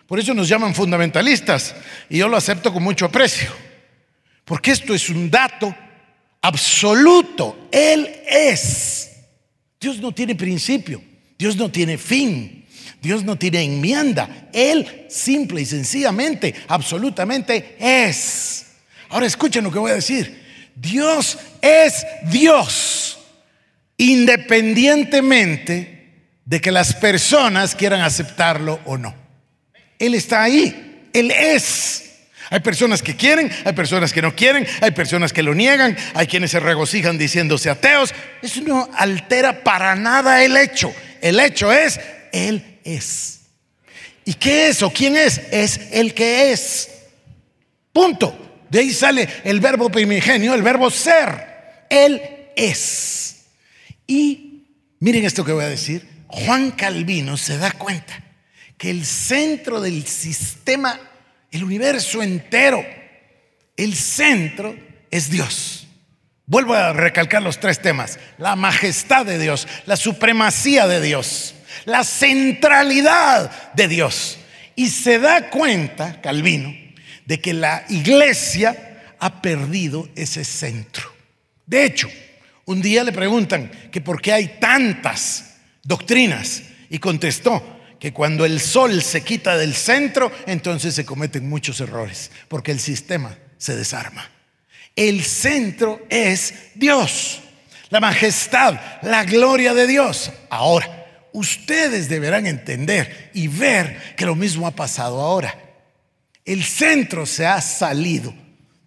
Por 0.06 0.20
eso 0.20 0.32
nos 0.32 0.48
llaman 0.48 0.76
fundamentalistas 0.76 1.74
y 2.08 2.18
yo 2.18 2.28
lo 2.28 2.36
acepto 2.36 2.72
con 2.72 2.84
mucho 2.84 3.06
aprecio. 3.06 3.50
Porque 4.44 4.70
esto 4.70 4.94
es 4.94 5.10
un 5.10 5.28
dato 5.28 5.74
absoluto. 6.40 7.68
Él 7.72 8.08
es. 8.30 9.10
Dios 9.80 9.98
no 9.98 10.12
tiene 10.12 10.36
principio. 10.36 11.02
Dios 11.36 11.56
no 11.56 11.68
tiene 11.68 11.98
fin. 11.98 12.64
Dios 13.02 13.24
no 13.24 13.36
tiene 13.36 13.64
enmienda. 13.64 14.48
Él 14.52 15.06
simple 15.10 15.62
y 15.62 15.66
sencillamente, 15.66 16.54
absolutamente 16.68 17.74
es. 17.80 18.66
Ahora 19.08 19.26
escuchen 19.26 19.64
lo 19.64 19.72
que 19.72 19.80
voy 19.80 19.90
a 19.90 19.94
decir. 19.94 20.46
Dios 20.76 21.36
es 21.60 22.06
Dios, 22.30 23.18
independientemente 23.96 25.97
de 26.48 26.62
que 26.62 26.72
las 26.72 26.94
personas 26.94 27.74
quieran 27.74 28.00
aceptarlo 28.00 28.80
o 28.86 28.96
no. 28.96 29.14
Él 29.98 30.14
está 30.14 30.42
ahí. 30.42 31.10
Él 31.12 31.30
es. 31.30 32.04
Hay 32.48 32.60
personas 32.60 33.02
que 33.02 33.14
quieren, 33.16 33.52
hay 33.66 33.74
personas 33.74 34.14
que 34.14 34.22
no 34.22 34.34
quieren, 34.34 34.66
hay 34.80 34.92
personas 34.92 35.34
que 35.34 35.42
lo 35.42 35.54
niegan, 35.54 35.94
hay 36.14 36.26
quienes 36.26 36.52
se 36.52 36.60
regocijan 36.60 37.18
diciéndose 37.18 37.68
ateos. 37.68 38.14
Eso 38.40 38.62
no 38.62 38.88
altera 38.96 39.62
para 39.62 39.94
nada 39.94 40.42
el 40.42 40.56
hecho. 40.56 40.90
El 41.20 41.38
hecho 41.38 41.70
es, 41.70 42.00
Él 42.32 42.78
es. 42.82 43.40
¿Y 44.24 44.32
qué 44.32 44.68
es 44.68 44.82
o 44.82 44.90
quién 44.90 45.18
es? 45.18 45.42
Es 45.50 45.78
el 45.92 46.14
que 46.14 46.50
es. 46.52 46.88
Punto. 47.92 48.62
De 48.70 48.78
ahí 48.78 48.90
sale 48.90 49.28
el 49.44 49.60
verbo 49.60 49.90
primigenio, 49.90 50.54
el 50.54 50.62
verbo 50.62 50.90
ser. 50.90 51.84
Él 51.90 52.22
es. 52.56 53.44
Y 54.06 54.47
miren 55.00 55.24
esto 55.24 55.44
que 55.44 55.52
voy 55.52 55.64
a 55.64 55.68
decir. 55.68 56.06
Juan 56.28 56.72
Calvino 56.72 57.36
se 57.36 57.58
da 57.58 57.72
cuenta 57.72 58.22
que 58.76 58.90
el 58.90 59.04
centro 59.04 59.80
del 59.80 60.06
sistema, 60.06 60.98
el 61.50 61.64
universo 61.64 62.22
entero, 62.22 62.84
el 63.76 63.94
centro 63.94 64.76
es 65.10 65.30
Dios. 65.30 65.86
Vuelvo 66.46 66.74
a 66.74 66.92
recalcar 66.92 67.42
los 67.42 67.60
tres 67.60 67.80
temas. 67.80 68.18
La 68.38 68.56
majestad 68.56 69.26
de 69.26 69.38
Dios, 69.38 69.68
la 69.86 69.96
supremacía 69.96 70.86
de 70.86 71.00
Dios, 71.00 71.54
la 71.84 72.04
centralidad 72.04 73.72
de 73.74 73.88
Dios. 73.88 74.38
Y 74.74 74.88
se 74.88 75.18
da 75.18 75.50
cuenta, 75.50 76.20
Calvino, 76.20 76.74
de 77.26 77.40
que 77.40 77.52
la 77.52 77.84
iglesia 77.88 79.14
ha 79.18 79.42
perdido 79.42 80.08
ese 80.14 80.44
centro. 80.44 81.12
De 81.66 81.84
hecho, 81.84 82.08
un 82.68 82.82
día 82.82 83.02
le 83.02 83.12
preguntan 83.12 83.70
que 83.90 84.02
por 84.02 84.20
qué 84.20 84.30
hay 84.30 84.58
tantas 84.60 85.56
doctrinas 85.82 86.64
y 86.90 86.98
contestó 86.98 87.80
que 87.98 88.12
cuando 88.12 88.44
el 88.44 88.60
sol 88.60 89.02
se 89.02 89.22
quita 89.22 89.56
del 89.56 89.74
centro, 89.74 90.30
entonces 90.46 90.94
se 90.94 91.06
cometen 91.06 91.48
muchos 91.48 91.80
errores, 91.80 92.30
porque 92.46 92.70
el 92.70 92.78
sistema 92.78 93.38
se 93.56 93.74
desarma. 93.74 94.30
El 94.94 95.24
centro 95.24 96.04
es 96.10 96.52
Dios, 96.74 97.40
la 97.88 98.00
majestad, 98.00 98.78
la 99.00 99.24
gloria 99.24 99.72
de 99.72 99.86
Dios. 99.86 100.30
Ahora, 100.50 101.06
ustedes 101.32 102.10
deberán 102.10 102.46
entender 102.46 103.30
y 103.32 103.48
ver 103.48 104.14
que 104.14 104.26
lo 104.26 104.34
mismo 104.34 104.66
ha 104.66 104.72
pasado 104.72 105.22
ahora. 105.22 105.58
El 106.44 106.62
centro 106.62 107.24
se 107.24 107.46
ha 107.46 107.62
salido 107.62 108.34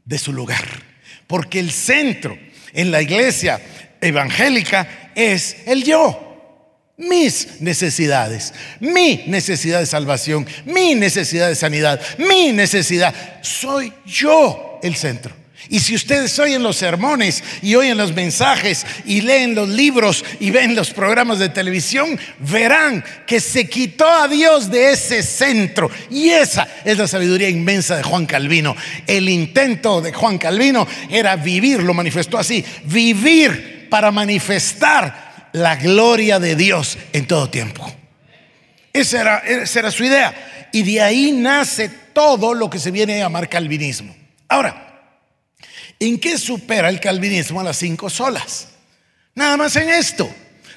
de 0.06 0.20
su 0.20 0.34
lugar, 0.34 0.68
porque 1.26 1.60
el 1.60 1.72
centro 1.72 2.38
en 2.74 2.92
la 2.92 3.02
iglesia 3.02 3.60
evangélica 4.00 5.12
es 5.16 5.58
el 5.66 5.84
yo 5.84 6.32
mis 7.02 7.60
necesidades, 7.60 8.54
mi 8.80 9.24
necesidad 9.26 9.80
de 9.80 9.86
salvación, 9.86 10.46
mi 10.66 10.94
necesidad 10.94 11.48
de 11.48 11.56
sanidad, 11.56 12.00
mi 12.20 12.52
necesidad. 12.52 13.14
Soy 13.42 13.92
yo 14.06 14.80
el 14.84 14.96
centro. 14.96 15.41
Y 15.70 15.80
si 15.80 15.96
ustedes 15.96 16.38
oyen 16.40 16.64
los 16.64 16.78
sermones 16.78 17.44
y 17.62 17.76
oyen 17.76 17.98
los 17.98 18.14
mensajes 18.14 18.86
y 19.06 19.22
leen 19.22 19.56
los 19.56 19.70
libros 19.70 20.26
y 20.40 20.52
ven 20.52 20.76
los 20.76 20.92
programas 20.92 21.40
de 21.40 21.50
televisión, 21.50 22.20
verán 22.40 23.04
que 23.26 23.40
se 23.40 23.70
quitó 23.70 24.08
a 24.08 24.28
Dios 24.28 24.70
de 24.70 24.92
ese 24.92 25.24
centro. 25.24 25.90
Y 26.10 26.30
esa 26.30 26.68
es 26.84 26.98
la 26.98 27.08
sabiduría 27.08 27.50
inmensa 27.50 27.96
de 27.96 28.04
Juan 28.04 28.26
Calvino. 28.26 28.76
El 29.08 29.30
intento 29.30 30.02
de 30.02 30.14
Juan 30.14 30.38
Calvino 30.38 30.88
era 31.10 31.36
vivir, 31.36 31.84
lo 31.84 31.94
manifestó 31.94 32.38
así, 32.38 32.64
vivir 32.86 33.88
para 33.90 34.12
manifestar 34.12 35.50
la 35.54 35.76
gloria 35.76 36.40
de 36.40 36.56
Dios 36.56 36.98
en 37.14 37.28
todo 37.28 37.50
tiempo. 37.50 37.92
Esa 38.94 39.42
era, 39.64 39.92
su 39.92 40.04
idea. 40.04 40.70
Y 40.72 40.84
de 40.84 41.02
ahí 41.02 41.32
nace 41.32 41.90
todo 42.14 42.54
lo 42.54 42.70
que 42.70 42.80
se 42.80 42.92
viene 42.92 43.16
a 43.16 43.26
llamar 43.26 43.50
calvinismo. 43.50 44.16
Ahora, 44.48 44.91
¿en 46.02 46.20
qué 46.20 46.38
supera 46.38 46.90
el 46.90 47.00
calvinismo 47.00 47.62
a 47.62 47.64
las 47.64 47.78
cinco 47.78 48.10
solas? 48.10 48.68
Nada 49.36 49.56
más 49.56 49.76
en 49.78 49.90
esto. 49.90 50.30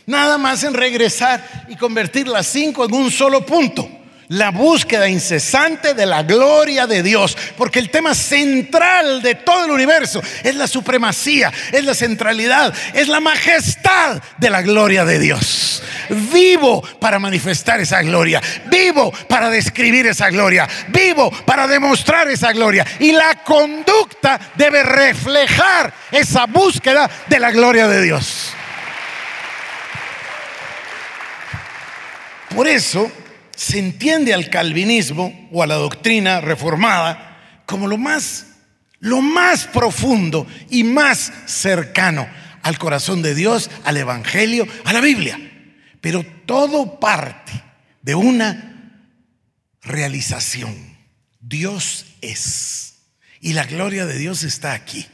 Nada 0.07 0.37
más 0.37 0.63
en 0.63 0.75
regresar 0.75 1.67
y 1.69 1.77
convertir 1.77 2.29
las 2.29 2.47
cinco 2.47 2.85
en 2.85 2.95
un 2.95 3.11
solo 3.11 3.45
punto 3.45 3.89
la 4.29 4.51
búsqueda 4.51 5.09
incesante 5.09 5.95
de 5.95 6.07
la 6.07 6.23
gloria 6.23 6.87
de 6.87 7.03
Dios, 7.03 7.37
porque 7.57 7.79
el 7.79 7.91
tema 7.91 8.15
central 8.15 9.23
de 9.23 9.35
todo 9.35 9.67
el 9.67 9.71
universo 9.71 10.23
es 10.43 10.55
la 10.55 10.67
supremacía, 10.67 11.53
es 11.73 11.85
la 11.85 11.95
centralidad, 11.95 12.75
es 12.95 13.09
la 13.09 13.21
majestad 13.21 14.23
de 14.39 14.51
la 14.51 14.63
gloria 14.63 15.05
de 15.05 15.19
Dios. 15.19 15.83
Vivo 16.09 16.83
para 17.01 17.19
manifestar 17.19 17.81
esa 17.81 18.03
gloria, 18.03 18.41
vivo 18.67 19.13
para 19.29 19.51
describir 19.51 20.07
esa 20.07 20.31
gloria, 20.31 20.69
vivo 20.89 21.31
para 21.45 21.67
demostrar 21.67 22.29
esa 22.29 22.53
gloria. 22.53 22.87
Y 22.99 23.13
la 23.13 23.43
conducta 23.43 24.41
debe 24.55 24.83
reflejar 24.83 25.93
esa 26.11 26.47
búsqueda 26.47 27.11
de 27.27 27.41
la 27.41 27.51
gloria 27.51 27.89
de 27.89 28.03
Dios. 28.03 28.53
Por 32.55 32.69
eso, 32.69 33.11
se 33.55 33.79
entiende 33.79 34.35
al 34.35 34.51
calvinismo 34.51 35.49
o 35.53 35.63
a 35.63 35.67
la 35.67 35.77
doctrina 35.77 36.41
reformada 36.41 37.63
como 37.67 37.87
lo 37.87 37.97
más, 37.97 38.47
lo 39.01 39.21
más 39.21 39.67
profundo 39.67 40.47
y 40.71 40.85
más 40.85 41.33
cercano 41.47 42.29
al 42.63 42.79
corazón 42.79 43.23
de 43.23 43.35
Dios, 43.35 43.71
al 43.85 43.97
Evangelio, 43.97 44.67
a 44.85 44.93
la 44.93 45.01
Biblia. 45.01 45.39
Pero 46.01 46.25
todo 46.47 46.99
parte 46.99 47.53
de 48.03 48.15
una 48.15 49.01
realización. 49.83 50.97
Dios 51.41 52.07
es. 52.21 52.95
Y 53.41 53.53
la 53.53 53.65
gloria 53.65 54.07
de 54.07 54.19
Dios 54.19 54.43
está 54.43 54.73
aquí. 54.73 55.07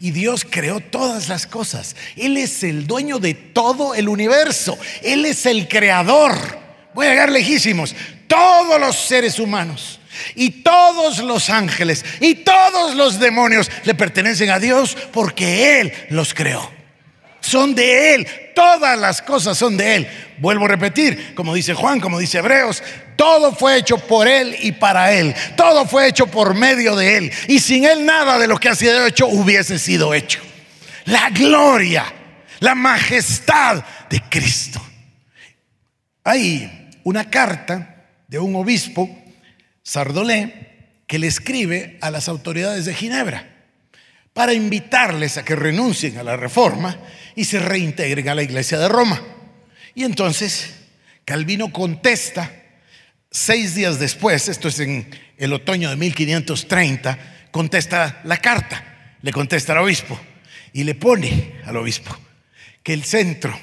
Y 0.00 0.10
Dios 0.10 0.46
creó 0.48 0.80
todas 0.80 1.28
las 1.28 1.46
cosas. 1.46 1.96
Él 2.16 2.36
es 2.36 2.62
el 2.62 2.86
dueño 2.86 3.18
de 3.18 3.34
todo 3.34 3.94
el 3.94 4.08
universo. 4.08 4.78
Él 5.02 5.24
es 5.24 5.46
el 5.46 5.68
creador 5.68 6.67
voy 6.94 7.06
a 7.06 7.10
llegar 7.10 7.30
lejísimos, 7.30 7.94
todos 8.26 8.80
los 8.80 8.96
seres 8.96 9.38
humanos 9.38 10.00
y 10.34 10.50
todos 10.62 11.18
los 11.18 11.50
ángeles 11.50 12.04
y 12.20 12.36
todos 12.36 12.94
los 12.94 13.18
demonios 13.18 13.70
le 13.84 13.94
pertenecen 13.94 14.50
a 14.50 14.58
Dios 14.58 14.96
porque 15.12 15.80
Él 15.80 15.92
los 16.10 16.34
creó. 16.34 16.70
Son 17.40 17.74
de 17.74 18.14
Él, 18.14 18.28
todas 18.54 18.98
las 18.98 19.22
cosas 19.22 19.56
son 19.56 19.76
de 19.76 19.94
Él. 19.94 20.08
Vuelvo 20.38 20.66
a 20.66 20.68
repetir, 20.68 21.34
como 21.34 21.54
dice 21.54 21.72
Juan, 21.72 22.00
como 22.00 22.18
dice 22.18 22.38
Hebreos, 22.38 22.82
todo 23.16 23.54
fue 23.54 23.76
hecho 23.76 23.98
por 23.98 24.28
Él 24.28 24.56
y 24.60 24.72
para 24.72 25.12
Él. 25.12 25.34
Todo 25.56 25.86
fue 25.86 26.08
hecho 26.08 26.26
por 26.26 26.54
medio 26.54 26.94
de 26.94 27.16
Él. 27.16 27.32
Y 27.46 27.60
sin 27.60 27.84
Él 27.84 28.04
nada 28.04 28.38
de 28.38 28.48
lo 28.48 28.58
que 28.58 28.68
ha 28.68 28.74
sido 28.74 29.06
hecho 29.06 29.26
hubiese 29.28 29.78
sido 29.78 30.12
hecho. 30.14 30.40
La 31.04 31.30
gloria, 31.30 32.04
la 32.60 32.74
majestad 32.74 33.82
de 34.10 34.20
Cristo. 34.28 34.80
Ahí 36.24 36.77
una 37.08 37.30
carta 37.30 38.04
de 38.28 38.38
un 38.38 38.54
obispo, 38.54 39.08
Sardolé, 39.82 40.68
que 41.06 41.18
le 41.18 41.26
escribe 41.26 41.96
a 42.02 42.10
las 42.10 42.28
autoridades 42.28 42.84
de 42.84 42.94
Ginebra 42.94 43.48
para 44.34 44.52
invitarles 44.52 45.38
a 45.38 45.44
que 45.44 45.56
renuncien 45.56 46.18
a 46.18 46.22
la 46.22 46.36
reforma 46.36 46.98
y 47.34 47.44
se 47.44 47.60
reintegren 47.60 48.28
a 48.28 48.34
la 48.34 48.42
iglesia 48.42 48.78
de 48.78 48.88
Roma. 48.88 49.22
Y 49.94 50.04
entonces 50.04 50.74
Calvino 51.24 51.72
contesta 51.72 52.52
seis 53.30 53.74
días 53.74 53.98
después, 53.98 54.48
esto 54.48 54.68
es 54.68 54.78
en 54.80 55.08
el 55.38 55.54
otoño 55.54 55.88
de 55.88 55.96
1530, 55.96 57.18
contesta 57.50 58.20
la 58.24 58.36
carta. 58.36 59.16
le 59.22 59.32
contesta 59.32 59.72
al 59.72 59.78
obispo 59.78 60.20
y 60.74 60.84
le 60.84 60.94
pone 60.94 61.54
al 61.64 61.76
obispo 61.78 62.16
que 62.82 62.92
el 62.92 63.02
centro, 63.02 63.58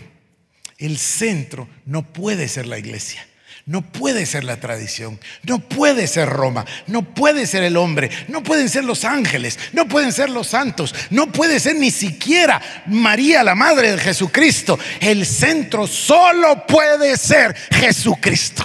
el 0.79 0.97
centro 0.97 1.69
no 1.85 2.11
puede 2.11 2.47
ser 2.47 2.65
la 2.65 2.79
iglesia. 2.79 3.25
No 3.67 3.81
puede 3.81 4.27
ser 4.27 4.43
la 4.43 4.57
tradición, 4.57 5.19
no 5.41 5.57
puede 5.57 6.05
ser 6.05 6.29
Roma, 6.29 6.65
no 6.85 7.01
puede 7.01 7.47
ser 7.47 7.63
el 7.63 7.77
hombre, 7.77 8.11
no 8.27 8.43
pueden 8.43 8.69
ser 8.69 8.83
los 8.83 9.03
ángeles, 9.03 9.57
no 9.73 9.87
pueden 9.87 10.13
ser 10.13 10.29
los 10.29 10.45
santos, 10.45 10.93
no 11.09 11.31
puede 11.31 11.59
ser 11.59 11.75
ni 11.75 11.89
siquiera 11.89 12.61
María, 12.85 13.41
la 13.41 13.55
madre 13.55 13.93
de 13.93 13.97
Jesucristo. 13.97 14.77
El 14.99 15.25
centro 15.25 15.87
solo 15.87 16.67
puede 16.67 17.17
ser 17.17 17.55
Jesucristo. 17.71 18.63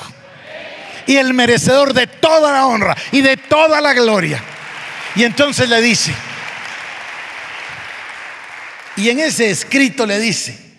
Y 1.07 1.17
el 1.17 1.33
merecedor 1.33 1.95
de 1.95 2.07
toda 2.07 2.53
la 2.53 2.67
honra 2.67 2.95
y 3.11 3.23
de 3.23 3.39
toda 3.39 3.81
la 3.81 3.95
gloria. 3.95 4.45
Y 5.17 5.25
entonces 5.25 5.71
le 5.71 5.81
dice, 5.81 6.13
y 8.97 9.09
en 9.09 9.19
ese 9.21 9.51
escrito 9.51 10.05
le 10.05 10.19
dice, 10.21 10.70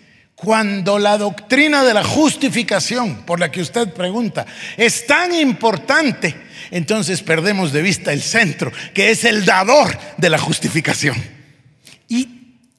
cuando 0.42 0.98
la 0.98 1.18
doctrina 1.18 1.84
de 1.84 1.94
la 1.94 2.02
justificación, 2.02 3.22
por 3.24 3.38
la 3.38 3.52
que 3.52 3.60
usted 3.60 3.92
pregunta, 3.92 4.44
es 4.76 5.06
tan 5.06 5.32
importante, 5.32 6.34
entonces 6.72 7.22
perdemos 7.22 7.72
de 7.72 7.80
vista 7.80 8.12
el 8.12 8.22
centro, 8.22 8.72
que 8.92 9.10
es 9.10 9.24
el 9.24 9.44
dador 9.44 9.96
de 10.16 10.30
la 10.30 10.38
justificación. 10.38 11.16
Y 12.08 12.28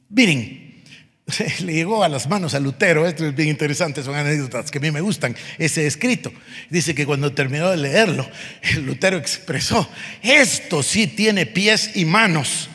miren, 0.10 0.84
le 1.62 1.74
llegó 1.74 2.04
a 2.04 2.10
las 2.10 2.28
manos 2.28 2.54
a 2.54 2.60
Lutero, 2.60 3.08
esto 3.08 3.26
es 3.26 3.34
bien 3.34 3.48
interesante, 3.48 4.04
son 4.04 4.16
anécdotas 4.16 4.70
que 4.70 4.80
a 4.80 4.82
mí 4.82 4.92
me 4.92 5.00
gustan, 5.00 5.34
ese 5.58 5.88
escrito. 5.88 6.34
Dice 6.70 6.94
que 6.94 7.06
cuando 7.06 7.32
terminó 7.32 7.70
de 7.70 7.78
leerlo, 7.78 8.30
Lutero 8.82 9.16
expresó, 9.16 9.90
esto 10.22 10.84
sí 10.84 11.08
tiene 11.08 11.46
pies 11.46 11.92
y 11.96 12.04
manos. 12.04 12.70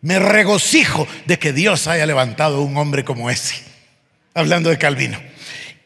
Me 0.00 0.18
regocijo 0.18 1.06
de 1.26 1.38
que 1.38 1.52
Dios 1.52 1.86
haya 1.86 2.04
levantado 2.04 2.62
un 2.62 2.76
hombre 2.76 3.04
como 3.04 3.30
ese 3.30 3.73
hablando 4.34 4.68
de 4.68 4.78
Calvino. 4.78 5.18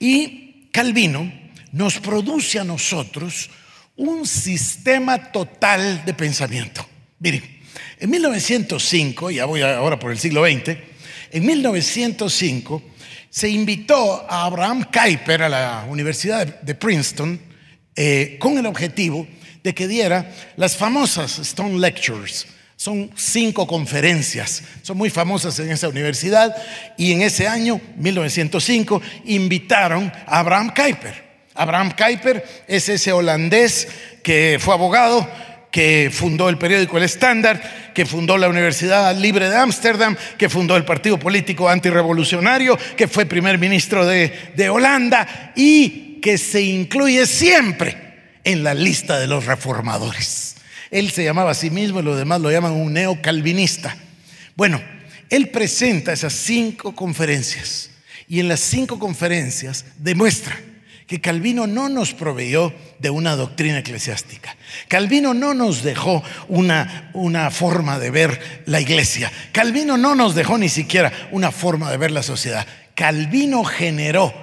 Y 0.00 0.68
Calvino 0.72 1.32
nos 1.72 1.98
produce 1.98 2.58
a 2.58 2.64
nosotros 2.64 3.50
un 3.96 4.26
sistema 4.26 5.30
total 5.30 6.04
de 6.04 6.14
pensamiento. 6.14 6.86
Miren, 7.18 7.42
en 8.00 8.10
1905, 8.10 9.30
ya 9.30 9.44
voy 9.44 9.62
ahora 9.62 9.98
por 9.98 10.10
el 10.10 10.18
siglo 10.18 10.44
XX, 10.44 10.76
en 11.30 11.46
1905 11.46 12.82
se 13.30 13.50
invitó 13.50 14.26
a 14.28 14.46
Abraham 14.46 14.86
Kuyper 14.90 15.42
a 15.42 15.48
la 15.48 15.86
Universidad 15.88 16.60
de 16.62 16.74
Princeton 16.74 17.38
eh, 17.94 18.36
con 18.40 18.56
el 18.56 18.66
objetivo 18.66 19.26
de 19.62 19.74
que 19.74 19.86
diera 19.86 20.32
las 20.56 20.76
famosas 20.76 21.38
Stone 21.40 21.78
Lectures 21.78 22.46
son 22.78 23.10
cinco 23.16 23.66
conferencias, 23.66 24.62
son 24.82 24.96
muy 24.98 25.10
famosas 25.10 25.58
en 25.58 25.72
esa 25.72 25.88
universidad 25.88 26.54
y 26.96 27.10
en 27.10 27.22
ese 27.22 27.48
año, 27.48 27.80
1905, 27.96 29.02
invitaron 29.24 30.12
a 30.24 30.38
Abraham 30.38 30.72
Kuyper. 30.72 31.26
Abraham 31.56 31.92
Kuyper 31.98 32.44
es 32.68 32.88
ese 32.88 33.10
holandés 33.10 33.88
que 34.22 34.58
fue 34.60 34.74
abogado, 34.74 35.28
que 35.72 36.08
fundó 36.12 36.48
el 36.48 36.56
periódico 36.56 36.98
El 36.98 37.02
Estándar, 37.02 37.90
que 37.92 38.06
fundó 38.06 38.38
la 38.38 38.48
Universidad 38.48 39.12
Libre 39.16 39.50
de 39.50 39.56
Ámsterdam, 39.56 40.16
que 40.38 40.48
fundó 40.48 40.76
el 40.76 40.84
partido 40.84 41.18
político 41.18 41.68
antirrevolucionario, 41.68 42.78
que 42.96 43.08
fue 43.08 43.26
primer 43.26 43.58
ministro 43.58 44.06
de, 44.06 44.52
de 44.54 44.70
Holanda 44.70 45.52
y 45.56 46.20
que 46.22 46.38
se 46.38 46.62
incluye 46.62 47.26
siempre 47.26 47.96
en 48.44 48.62
la 48.62 48.72
lista 48.72 49.18
de 49.18 49.26
los 49.26 49.46
reformadores. 49.46 50.47
Él 50.90 51.10
se 51.10 51.24
llamaba 51.24 51.50
a 51.50 51.54
sí 51.54 51.70
mismo 51.70 52.00
y 52.00 52.02
los 52.02 52.16
demás 52.16 52.40
lo 52.40 52.50
llaman 52.50 52.72
un 52.72 52.92
neocalvinista. 52.92 53.96
Bueno, 54.56 54.80
él 55.30 55.50
presenta 55.50 56.12
esas 56.12 56.32
cinco 56.32 56.94
conferencias 56.94 57.90
y 58.28 58.40
en 58.40 58.48
las 58.48 58.60
cinco 58.60 58.98
conferencias 58.98 59.84
demuestra 59.98 60.58
que 61.06 61.20
Calvino 61.22 61.66
no 61.66 61.88
nos 61.88 62.12
proveyó 62.12 62.72
de 62.98 63.08
una 63.08 63.34
doctrina 63.34 63.78
eclesiástica. 63.78 64.54
Calvino 64.88 65.32
no 65.32 65.54
nos 65.54 65.82
dejó 65.82 66.22
una, 66.48 67.10
una, 67.14 67.50
forma 67.50 67.98
de 67.98 68.10
ver 68.10 68.62
la 68.66 68.80
iglesia. 68.80 69.32
Calvino 69.52 69.96
no 69.96 70.14
nos 70.14 70.34
dejó 70.34 70.58
ni 70.58 70.68
siquiera 70.68 71.10
una 71.32 71.50
forma 71.50 71.90
de 71.90 71.96
ver 71.96 72.10
la 72.10 72.22
sociedad. 72.22 72.66
Calvino 72.94 73.64
generó 73.64 74.34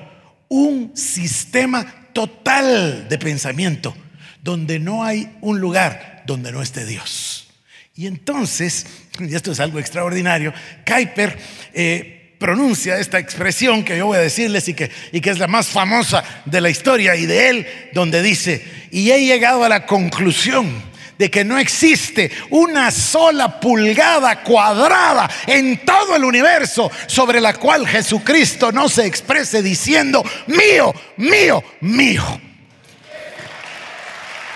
un 0.48 0.92
sistema 0.96 2.08
total 2.14 3.08
de 3.10 3.18
pensamiento 3.20 3.96
donde 4.42 4.80
no 4.80 5.04
hay 5.04 5.38
un 5.42 5.60
lugar 5.60 6.15
donde 6.26 6.52
no 6.52 6.62
esté 6.62 6.86
Dios. 6.86 7.48
Y 7.96 8.08
entonces, 8.08 8.86
y 9.20 9.36
esto 9.36 9.52
es 9.52 9.60
algo 9.60 9.80
extraordinario, 9.80 10.54
Kuyper 10.86 11.38
eh, 11.74 12.36
pronuncia 12.40 13.00
esta 13.00 13.20
expresión 13.20 13.84
que 13.84 13.98
yo 13.98 14.08
voy 14.08 14.18
a 14.18 14.22
decirles 14.22 14.68
y 14.68 14.74
que, 14.74 14.92
y 15.12 15.22
que 15.22 15.30
es 15.30 15.40
la 15.40 15.48
más 15.48 15.68
famosa 15.68 16.24
de 16.46 16.62
la 16.62 16.70
historia 16.70 17.16
y 17.16 17.26
de 17.26 17.50
él, 17.50 17.68
donde 17.94 18.22
dice, 18.22 18.66
y 18.92 19.12
he 19.12 19.26
llegado 19.26 19.64
a 19.64 19.70
la 19.70 19.86
conclusión 19.86 20.96
de 21.18 21.32
que 21.32 21.46
no 21.46 21.58
existe 21.58 22.30
una 22.50 22.92
sola 22.92 23.58
pulgada 23.60 24.44
cuadrada 24.44 25.30
en 25.48 25.86
todo 25.86 26.18
el 26.18 26.26
universo 26.26 26.92
sobre 27.08 27.40
la 27.40 27.54
cual 27.54 27.88
Jesucristo 27.88 28.74
no 28.74 28.90
se 28.90 29.06
exprese 29.06 29.62
diciendo, 29.62 30.22
mío, 30.48 30.94
mío, 31.16 31.64
mío 31.80 32.42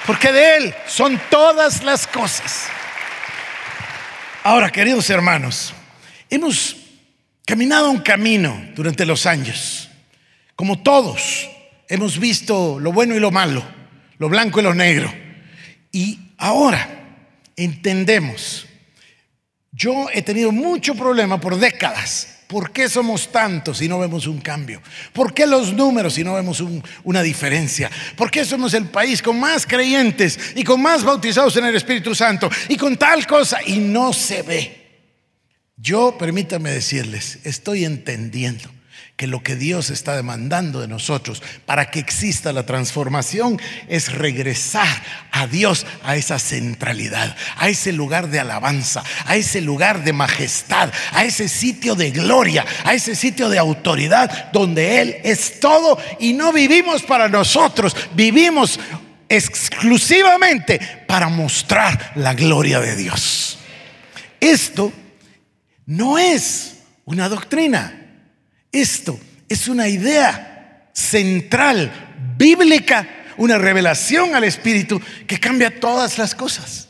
porque 0.09 0.31
de 0.31 0.57
Él 0.57 0.75
son 0.87 1.21
todas 1.29 1.83
las 1.83 2.07
cosas. 2.07 2.65
Ahora, 4.43 4.71
queridos 4.71 5.07
hermanos, 5.11 5.71
hemos 6.31 6.77
caminado 7.45 7.91
un 7.91 7.99
camino 7.99 8.59
durante 8.73 9.05
los 9.05 9.27
años. 9.27 9.87
Como 10.55 10.81
todos, 10.81 11.47
hemos 11.87 12.17
visto 12.17 12.79
lo 12.79 12.91
bueno 12.91 13.15
y 13.15 13.19
lo 13.19 13.29
malo, 13.29 13.63
lo 14.17 14.29
blanco 14.29 14.59
y 14.59 14.63
lo 14.63 14.73
negro. 14.73 15.13
Y 15.91 16.33
ahora 16.39 16.89
entendemos, 17.55 18.65
yo 19.71 20.07
he 20.11 20.23
tenido 20.23 20.51
mucho 20.51 20.95
problema 20.95 21.39
por 21.39 21.55
décadas 21.55 22.38
¿Por 22.49 22.71
qué 22.71 22.89
somos 22.89 23.31
tantos 23.31 23.79
y 23.83 23.87
no 23.87 23.99
vemos 23.99 24.25
un 24.25 24.41
cambio? 24.41 24.81
¿Por 25.13 25.35
qué 25.35 25.45
los 25.45 25.71
números 25.71 26.17
y 26.17 26.23
no 26.23 26.33
vemos 26.33 26.63
una 27.03 27.21
diferencia? 27.21 27.91
¿Por 28.15 28.31
qué 28.31 28.43
somos 28.43 28.73
el 28.73 28.85
país 28.85 29.21
con 29.21 29.39
más 29.39 29.67
creyentes 29.67 30.39
y 30.55 30.63
con 30.63 30.81
más 30.81 31.03
bautizados 31.03 31.55
en 31.57 31.65
el 31.65 31.75
Espíritu 31.75 32.15
Santo 32.15 32.49
y 32.67 32.75
con 32.75 32.97
tal 32.97 33.27
cosa 33.27 33.59
y 33.63 33.77
no 33.77 34.13
se 34.13 34.41
ve? 34.41 35.03
Yo, 35.77 36.17
permítame 36.17 36.71
decirles, 36.71 37.37
estoy 37.43 37.85
entendiendo 37.85 38.71
que 39.19 39.27
lo 39.27 39.43
que 39.43 39.57
Dios 39.57 39.89
está 39.89 40.15
demandando 40.15 40.79
de 40.79 40.87
nosotros 40.87 41.43
para 41.65 41.91
que 41.91 41.99
exista 41.99 42.53
la 42.53 42.65
transformación 42.65 43.59
es 43.89 44.13
regresar 44.13 44.87
a 45.33 45.45
Dios 45.45 45.85
a 46.05 46.15
esa 46.15 46.39
centralidad, 46.39 47.35
a 47.57 47.67
ese 47.67 47.91
lugar 47.91 48.29
de 48.29 48.39
alabanza, 48.39 49.03
a 49.25 49.35
ese 49.35 49.59
lugar 49.59 50.05
de 50.05 50.13
majestad, 50.13 50.93
a 51.11 51.25
ese 51.25 51.49
sitio 51.49 51.95
de 51.95 52.11
gloria, 52.11 52.65
a 52.85 52.93
ese 52.93 53.13
sitio 53.13 53.49
de 53.49 53.59
autoridad 53.59 54.53
donde 54.53 55.01
Él 55.01 55.17
es 55.25 55.59
todo 55.59 55.99
y 56.21 56.31
no 56.31 56.53
vivimos 56.53 57.01
para 57.01 57.27
nosotros, 57.27 57.93
vivimos 58.15 58.79
exclusivamente 59.27 60.79
para 61.05 61.27
mostrar 61.27 62.13
la 62.15 62.33
gloria 62.35 62.79
de 62.79 62.95
Dios. 62.95 63.57
Esto 64.39 64.93
no 65.85 66.17
es 66.17 66.77
una 67.03 67.27
doctrina. 67.27 67.98
Esto 68.71 69.19
es 69.47 69.67
una 69.67 69.87
idea 69.87 70.89
central, 70.93 71.91
bíblica, 72.37 73.07
una 73.37 73.57
revelación 73.57 74.35
al 74.35 74.43
Espíritu 74.43 75.01
que 75.25 75.39
cambia 75.39 75.79
todas 75.79 76.17
las 76.17 76.35
cosas. 76.35 76.87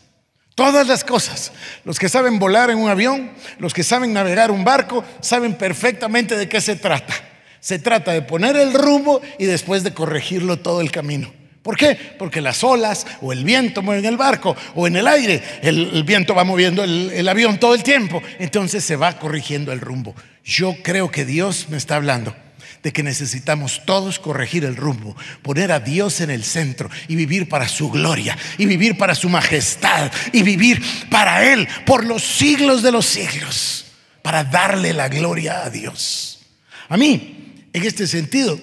Todas 0.55 0.87
las 0.87 1.05
cosas. 1.05 1.53
Los 1.85 1.99
que 1.99 2.10
saben 2.10 2.37
volar 2.37 2.69
en 2.69 2.79
un 2.79 2.89
avión, 2.89 3.31
los 3.60 3.73
que 3.73 3.83
saben 3.83 4.12
navegar 4.12 4.51
un 4.51 4.65
barco, 4.65 5.06
saben 5.21 5.54
perfectamente 5.54 6.35
de 6.35 6.49
qué 6.49 6.60
se 6.60 6.75
trata. 6.75 7.13
Se 7.62 7.79
trata 7.79 8.12
de 8.12 8.23
poner 8.23 8.58
el 8.58 8.73
rumbo 8.73 9.21
y 9.37 9.45
después 9.45 9.83
de 9.83 9.93
corregirlo 9.93 10.60
todo 10.60 10.81
el 10.81 10.91
camino. 10.91 11.31
¿Por 11.62 11.77
qué? 11.77 11.97
Porque 12.17 12.41
las 12.41 12.63
olas 12.63 13.06
o 13.21 13.31
el 13.31 13.43
viento 13.45 13.81
mueven 13.81 14.06
el 14.06 14.17
barco 14.17 14.56
o 14.75 14.87
en 14.87 14.95
el 14.95 15.08
aire 15.08 15.41
el, 15.62 16.04
viento 16.04 16.33
va 16.33 16.43
moviendo 16.43 16.83
el 16.83 17.29
avión 17.29 17.58
todo 17.58 17.73
el 17.75 17.83
tiempo. 17.83 18.21
Entonces 18.39 18.83
se 18.83 18.95
va 18.95 19.17
corrigiendo 19.17 19.71
el 19.71 19.79
rumbo. 19.79 20.15
Yo 20.50 20.81
creo 20.81 21.12
que 21.12 21.25
Dios 21.25 21.67
me 21.69 21.77
está 21.77 21.95
hablando 21.95 22.35
de 22.81 22.91
que 22.91 23.04
necesitamos 23.04 23.83
todos 23.85 24.17
corregir 24.17 24.65
el 24.65 24.75
rumbo, 24.75 25.15
poner 25.43 25.71
a 25.71 25.79
Dios 25.79 26.21
en 26.21 26.31
el 26.31 26.43
centro 26.43 26.89
y 27.08 27.15
vivir 27.15 27.47
para 27.47 27.67
su 27.67 27.91
gloria 27.91 28.35
y 28.58 28.65
vivir 28.65 28.97
para 28.97 29.13
su 29.13 29.29
majestad 29.29 30.12
y 30.33 30.41
vivir 30.41 30.83
para 31.12 31.54
Él 31.54 31.67
por 31.85 32.04
los 32.04 32.23
siglos 32.23 32.81
de 32.81 32.91
los 32.91 33.06
siglos, 33.06 33.85
para 34.23 34.43
darle 34.43 34.91
la 34.91 35.08
gloria 35.08 35.65
a 35.65 35.69
Dios. 35.69 36.39
A 36.87 36.97
mí, 36.97 37.67
en 37.71 37.83
este 37.83 38.08
sentido, 38.08 38.60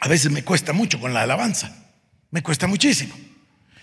a 0.00 0.08
veces 0.08 0.32
me 0.32 0.44
cuesta 0.44 0.72
mucho 0.72 0.98
con 0.98 1.12
la 1.12 1.20
alabanza, 1.20 1.76
me 2.30 2.42
cuesta 2.42 2.66
muchísimo. 2.66 3.14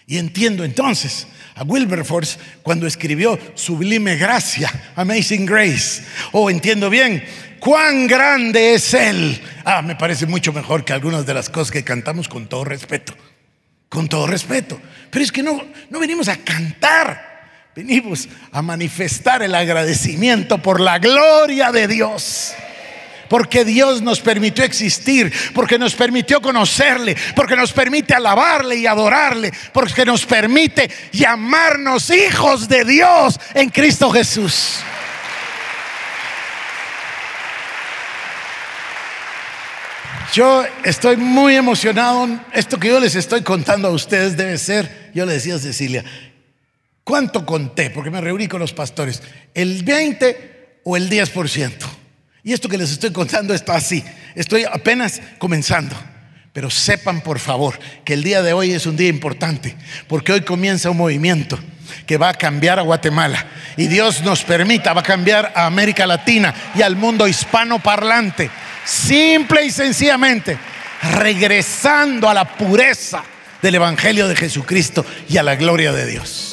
Y 0.07 0.18
entiendo 0.18 0.64
entonces 0.64 1.28
a 1.56 1.64
Wilberforce 1.64 2.38
cuando 2.62 2.88
escribió 2.88 3.39
Sublime 3.56 4.16
Gracia, 4.16 4.72
Amazing 4.95 5.45
Grace. 5.45 6.04
Oh, 6.32 6.49
entiendo 6.49 6.89
bien, 6.89 7.24
cuán 7.60 8.08
grande 8.08 8.76
es 8.76 8.93
Él. 8.93 9.41
Ah, 9.66 9.82
me 9.82 9.95
parece 9.95 10.26
mucho 10.26 10.54
mejor 10.54 10.84
que 10.84 10.93
algunas 10.93 11.26
de 11.26 11.34
las 11.34 11.49
cosas 11.49 11.72
que 11.72 11.84
cantamos 11.84 12.28
con 12.28 12.47
todo 12.47 12.64
respeto. 12.64 13.14
Con 13.89 14.10
todo 14.10 14.28
respeto. 14.28 14.80
Pero 15.10 15.24
es 15.24 15.32
que 15.32 15.43
no, 15.43 15.64
no 15.89 15.99
venimos 15.99 16.28
a 16.28 16.38
cantar. 16.38 17.34
Venimos 17.76 18.28
a 18.51 18.62
manifestar 18.62 19.41
el 19.43 19.56
agradecimiento 19.56 20.60
por 20.60 20.80
la 20.80 20.99
gloria 20.99 21.72
de 21.72 21.88
Dios 21.88 22.54
porque 23.30 23.65
Dios 23.65 24.01
nos 24.01 24.19
permitió 24.19 24.63
existir, 24.63 25.34
porque 25.53 25.80
nos 25.80 25.95
permitió 25.95 26.41
conocerle, 26.41 27.15
porque 27.36 27.55
nos 27.55 27.71
permite 27.71 28.13
alabarle 28.13 28.78
y 28.78 28.88
adorarle, 28.88 29.51
porque 29.71 30.05
nos 30.05 30.26
permite 30.26 30.89
llamarnos 31.11 32.09
hijos 32.09 32.67
de 32.67 32.86
Dios 32.86 33.39
en 33.53 33.69
Cristo 33.69 34.11
Jesús. 34.11 34.84
Yo 40.34 40.65
estoy 40.84 41.15
muy 41.15 41.55
emocionado. 41.55 42.28
Esto 42.53 42.80
que 42.80 42.88
yo 42.88 42.99
les 42.99 43.13
estoy 43.15 43.43
contando 43.43 43.88
a 43.88 43.91
ustedes 43.91 44.36
debe 44.36 44.57
ser, 44.57 45.11
yo 45.13 45.28
le 45.28 45.34
decía 45.34 45.55
a 45.55 45.59
Cecilia, 45.59 46.03
¿cuánto 47.03 47.45
conté? 47.45 47.91
Porque 47.91 48.09
me 48.09 48.19
reuní 48.19 48.47
con 48.47 48.59
los 48.59 48.74
pastores, 48.74 49.21
¿el 49.53 49.84
20 49.84 50.80
o 50.86 50.97
el 50.97 51.07
10%? 51.07 52.03
Y 52.44 52.52
esto 52.52 52.68
que 52.68 52.78
les 52.78 52.91
estoy 52.91 53.12
contando 53.12 53.54
está 53.54 53.76
así. 53.76 54.04
Estoy 54.36 54.66
apenas 54.66 55.22
comenzando. 55.38 55.96
Pero 56.52 56.70
sepan 56.70 57.22
por 57.22 57.39
favor 57.39 57.80
que 58.04 58.14
el 58.14 58.24
día 58.24 58.44
de 58.44 58.54
hoy 58.54 58.72
es 58.72 58.86
un 58.86 58.96
día 58.96 59.10
importante, 59.10 59.76
porque 60.08 60.34
hoy 60.34 60.41
comienza 60.41 60.91
un 60.91 60.98
movimiento 60.98 61.58
que 62.06 62.18
va 62.18 62.30
a 62.30 62.34
cambiar 62.34 62.78
a 62.78 62.84
Guatemala. 62.84 63.44
Y 63.76 63.88
Dios 63.88 64.22
nos 64.22 64.44
permita, 64.44 64.94
va 64.94 65.02
a 65.02 65.04
cambiar 65.04 65.52
a 65.56 65.66
América 65.66 66.06
Latina 66.06 66.54
y 66.76 66.84
al 66.84 66.96
mundo 66.96 67.28
hispano 67.28 67.82
parlante. 67.82 68.52
Simple 68.86 69.66
y 69.66 69.72
sencillamente, 69.72 70.58
regresando 71.18 72.30
a 72.30 72.36
la 72.36 72.46
pureza 72.46 73.24
del 73.62 73.76
Evangelio 73.76 74.28
de 74.28 74.36
Jesucristo 74.36 75.04
y 75.28 75.38
a 75.38 75.44
la 75.44 75.56
gloria 75.56 75.91
de 75.91 76.06
Dios. 76.06 76.53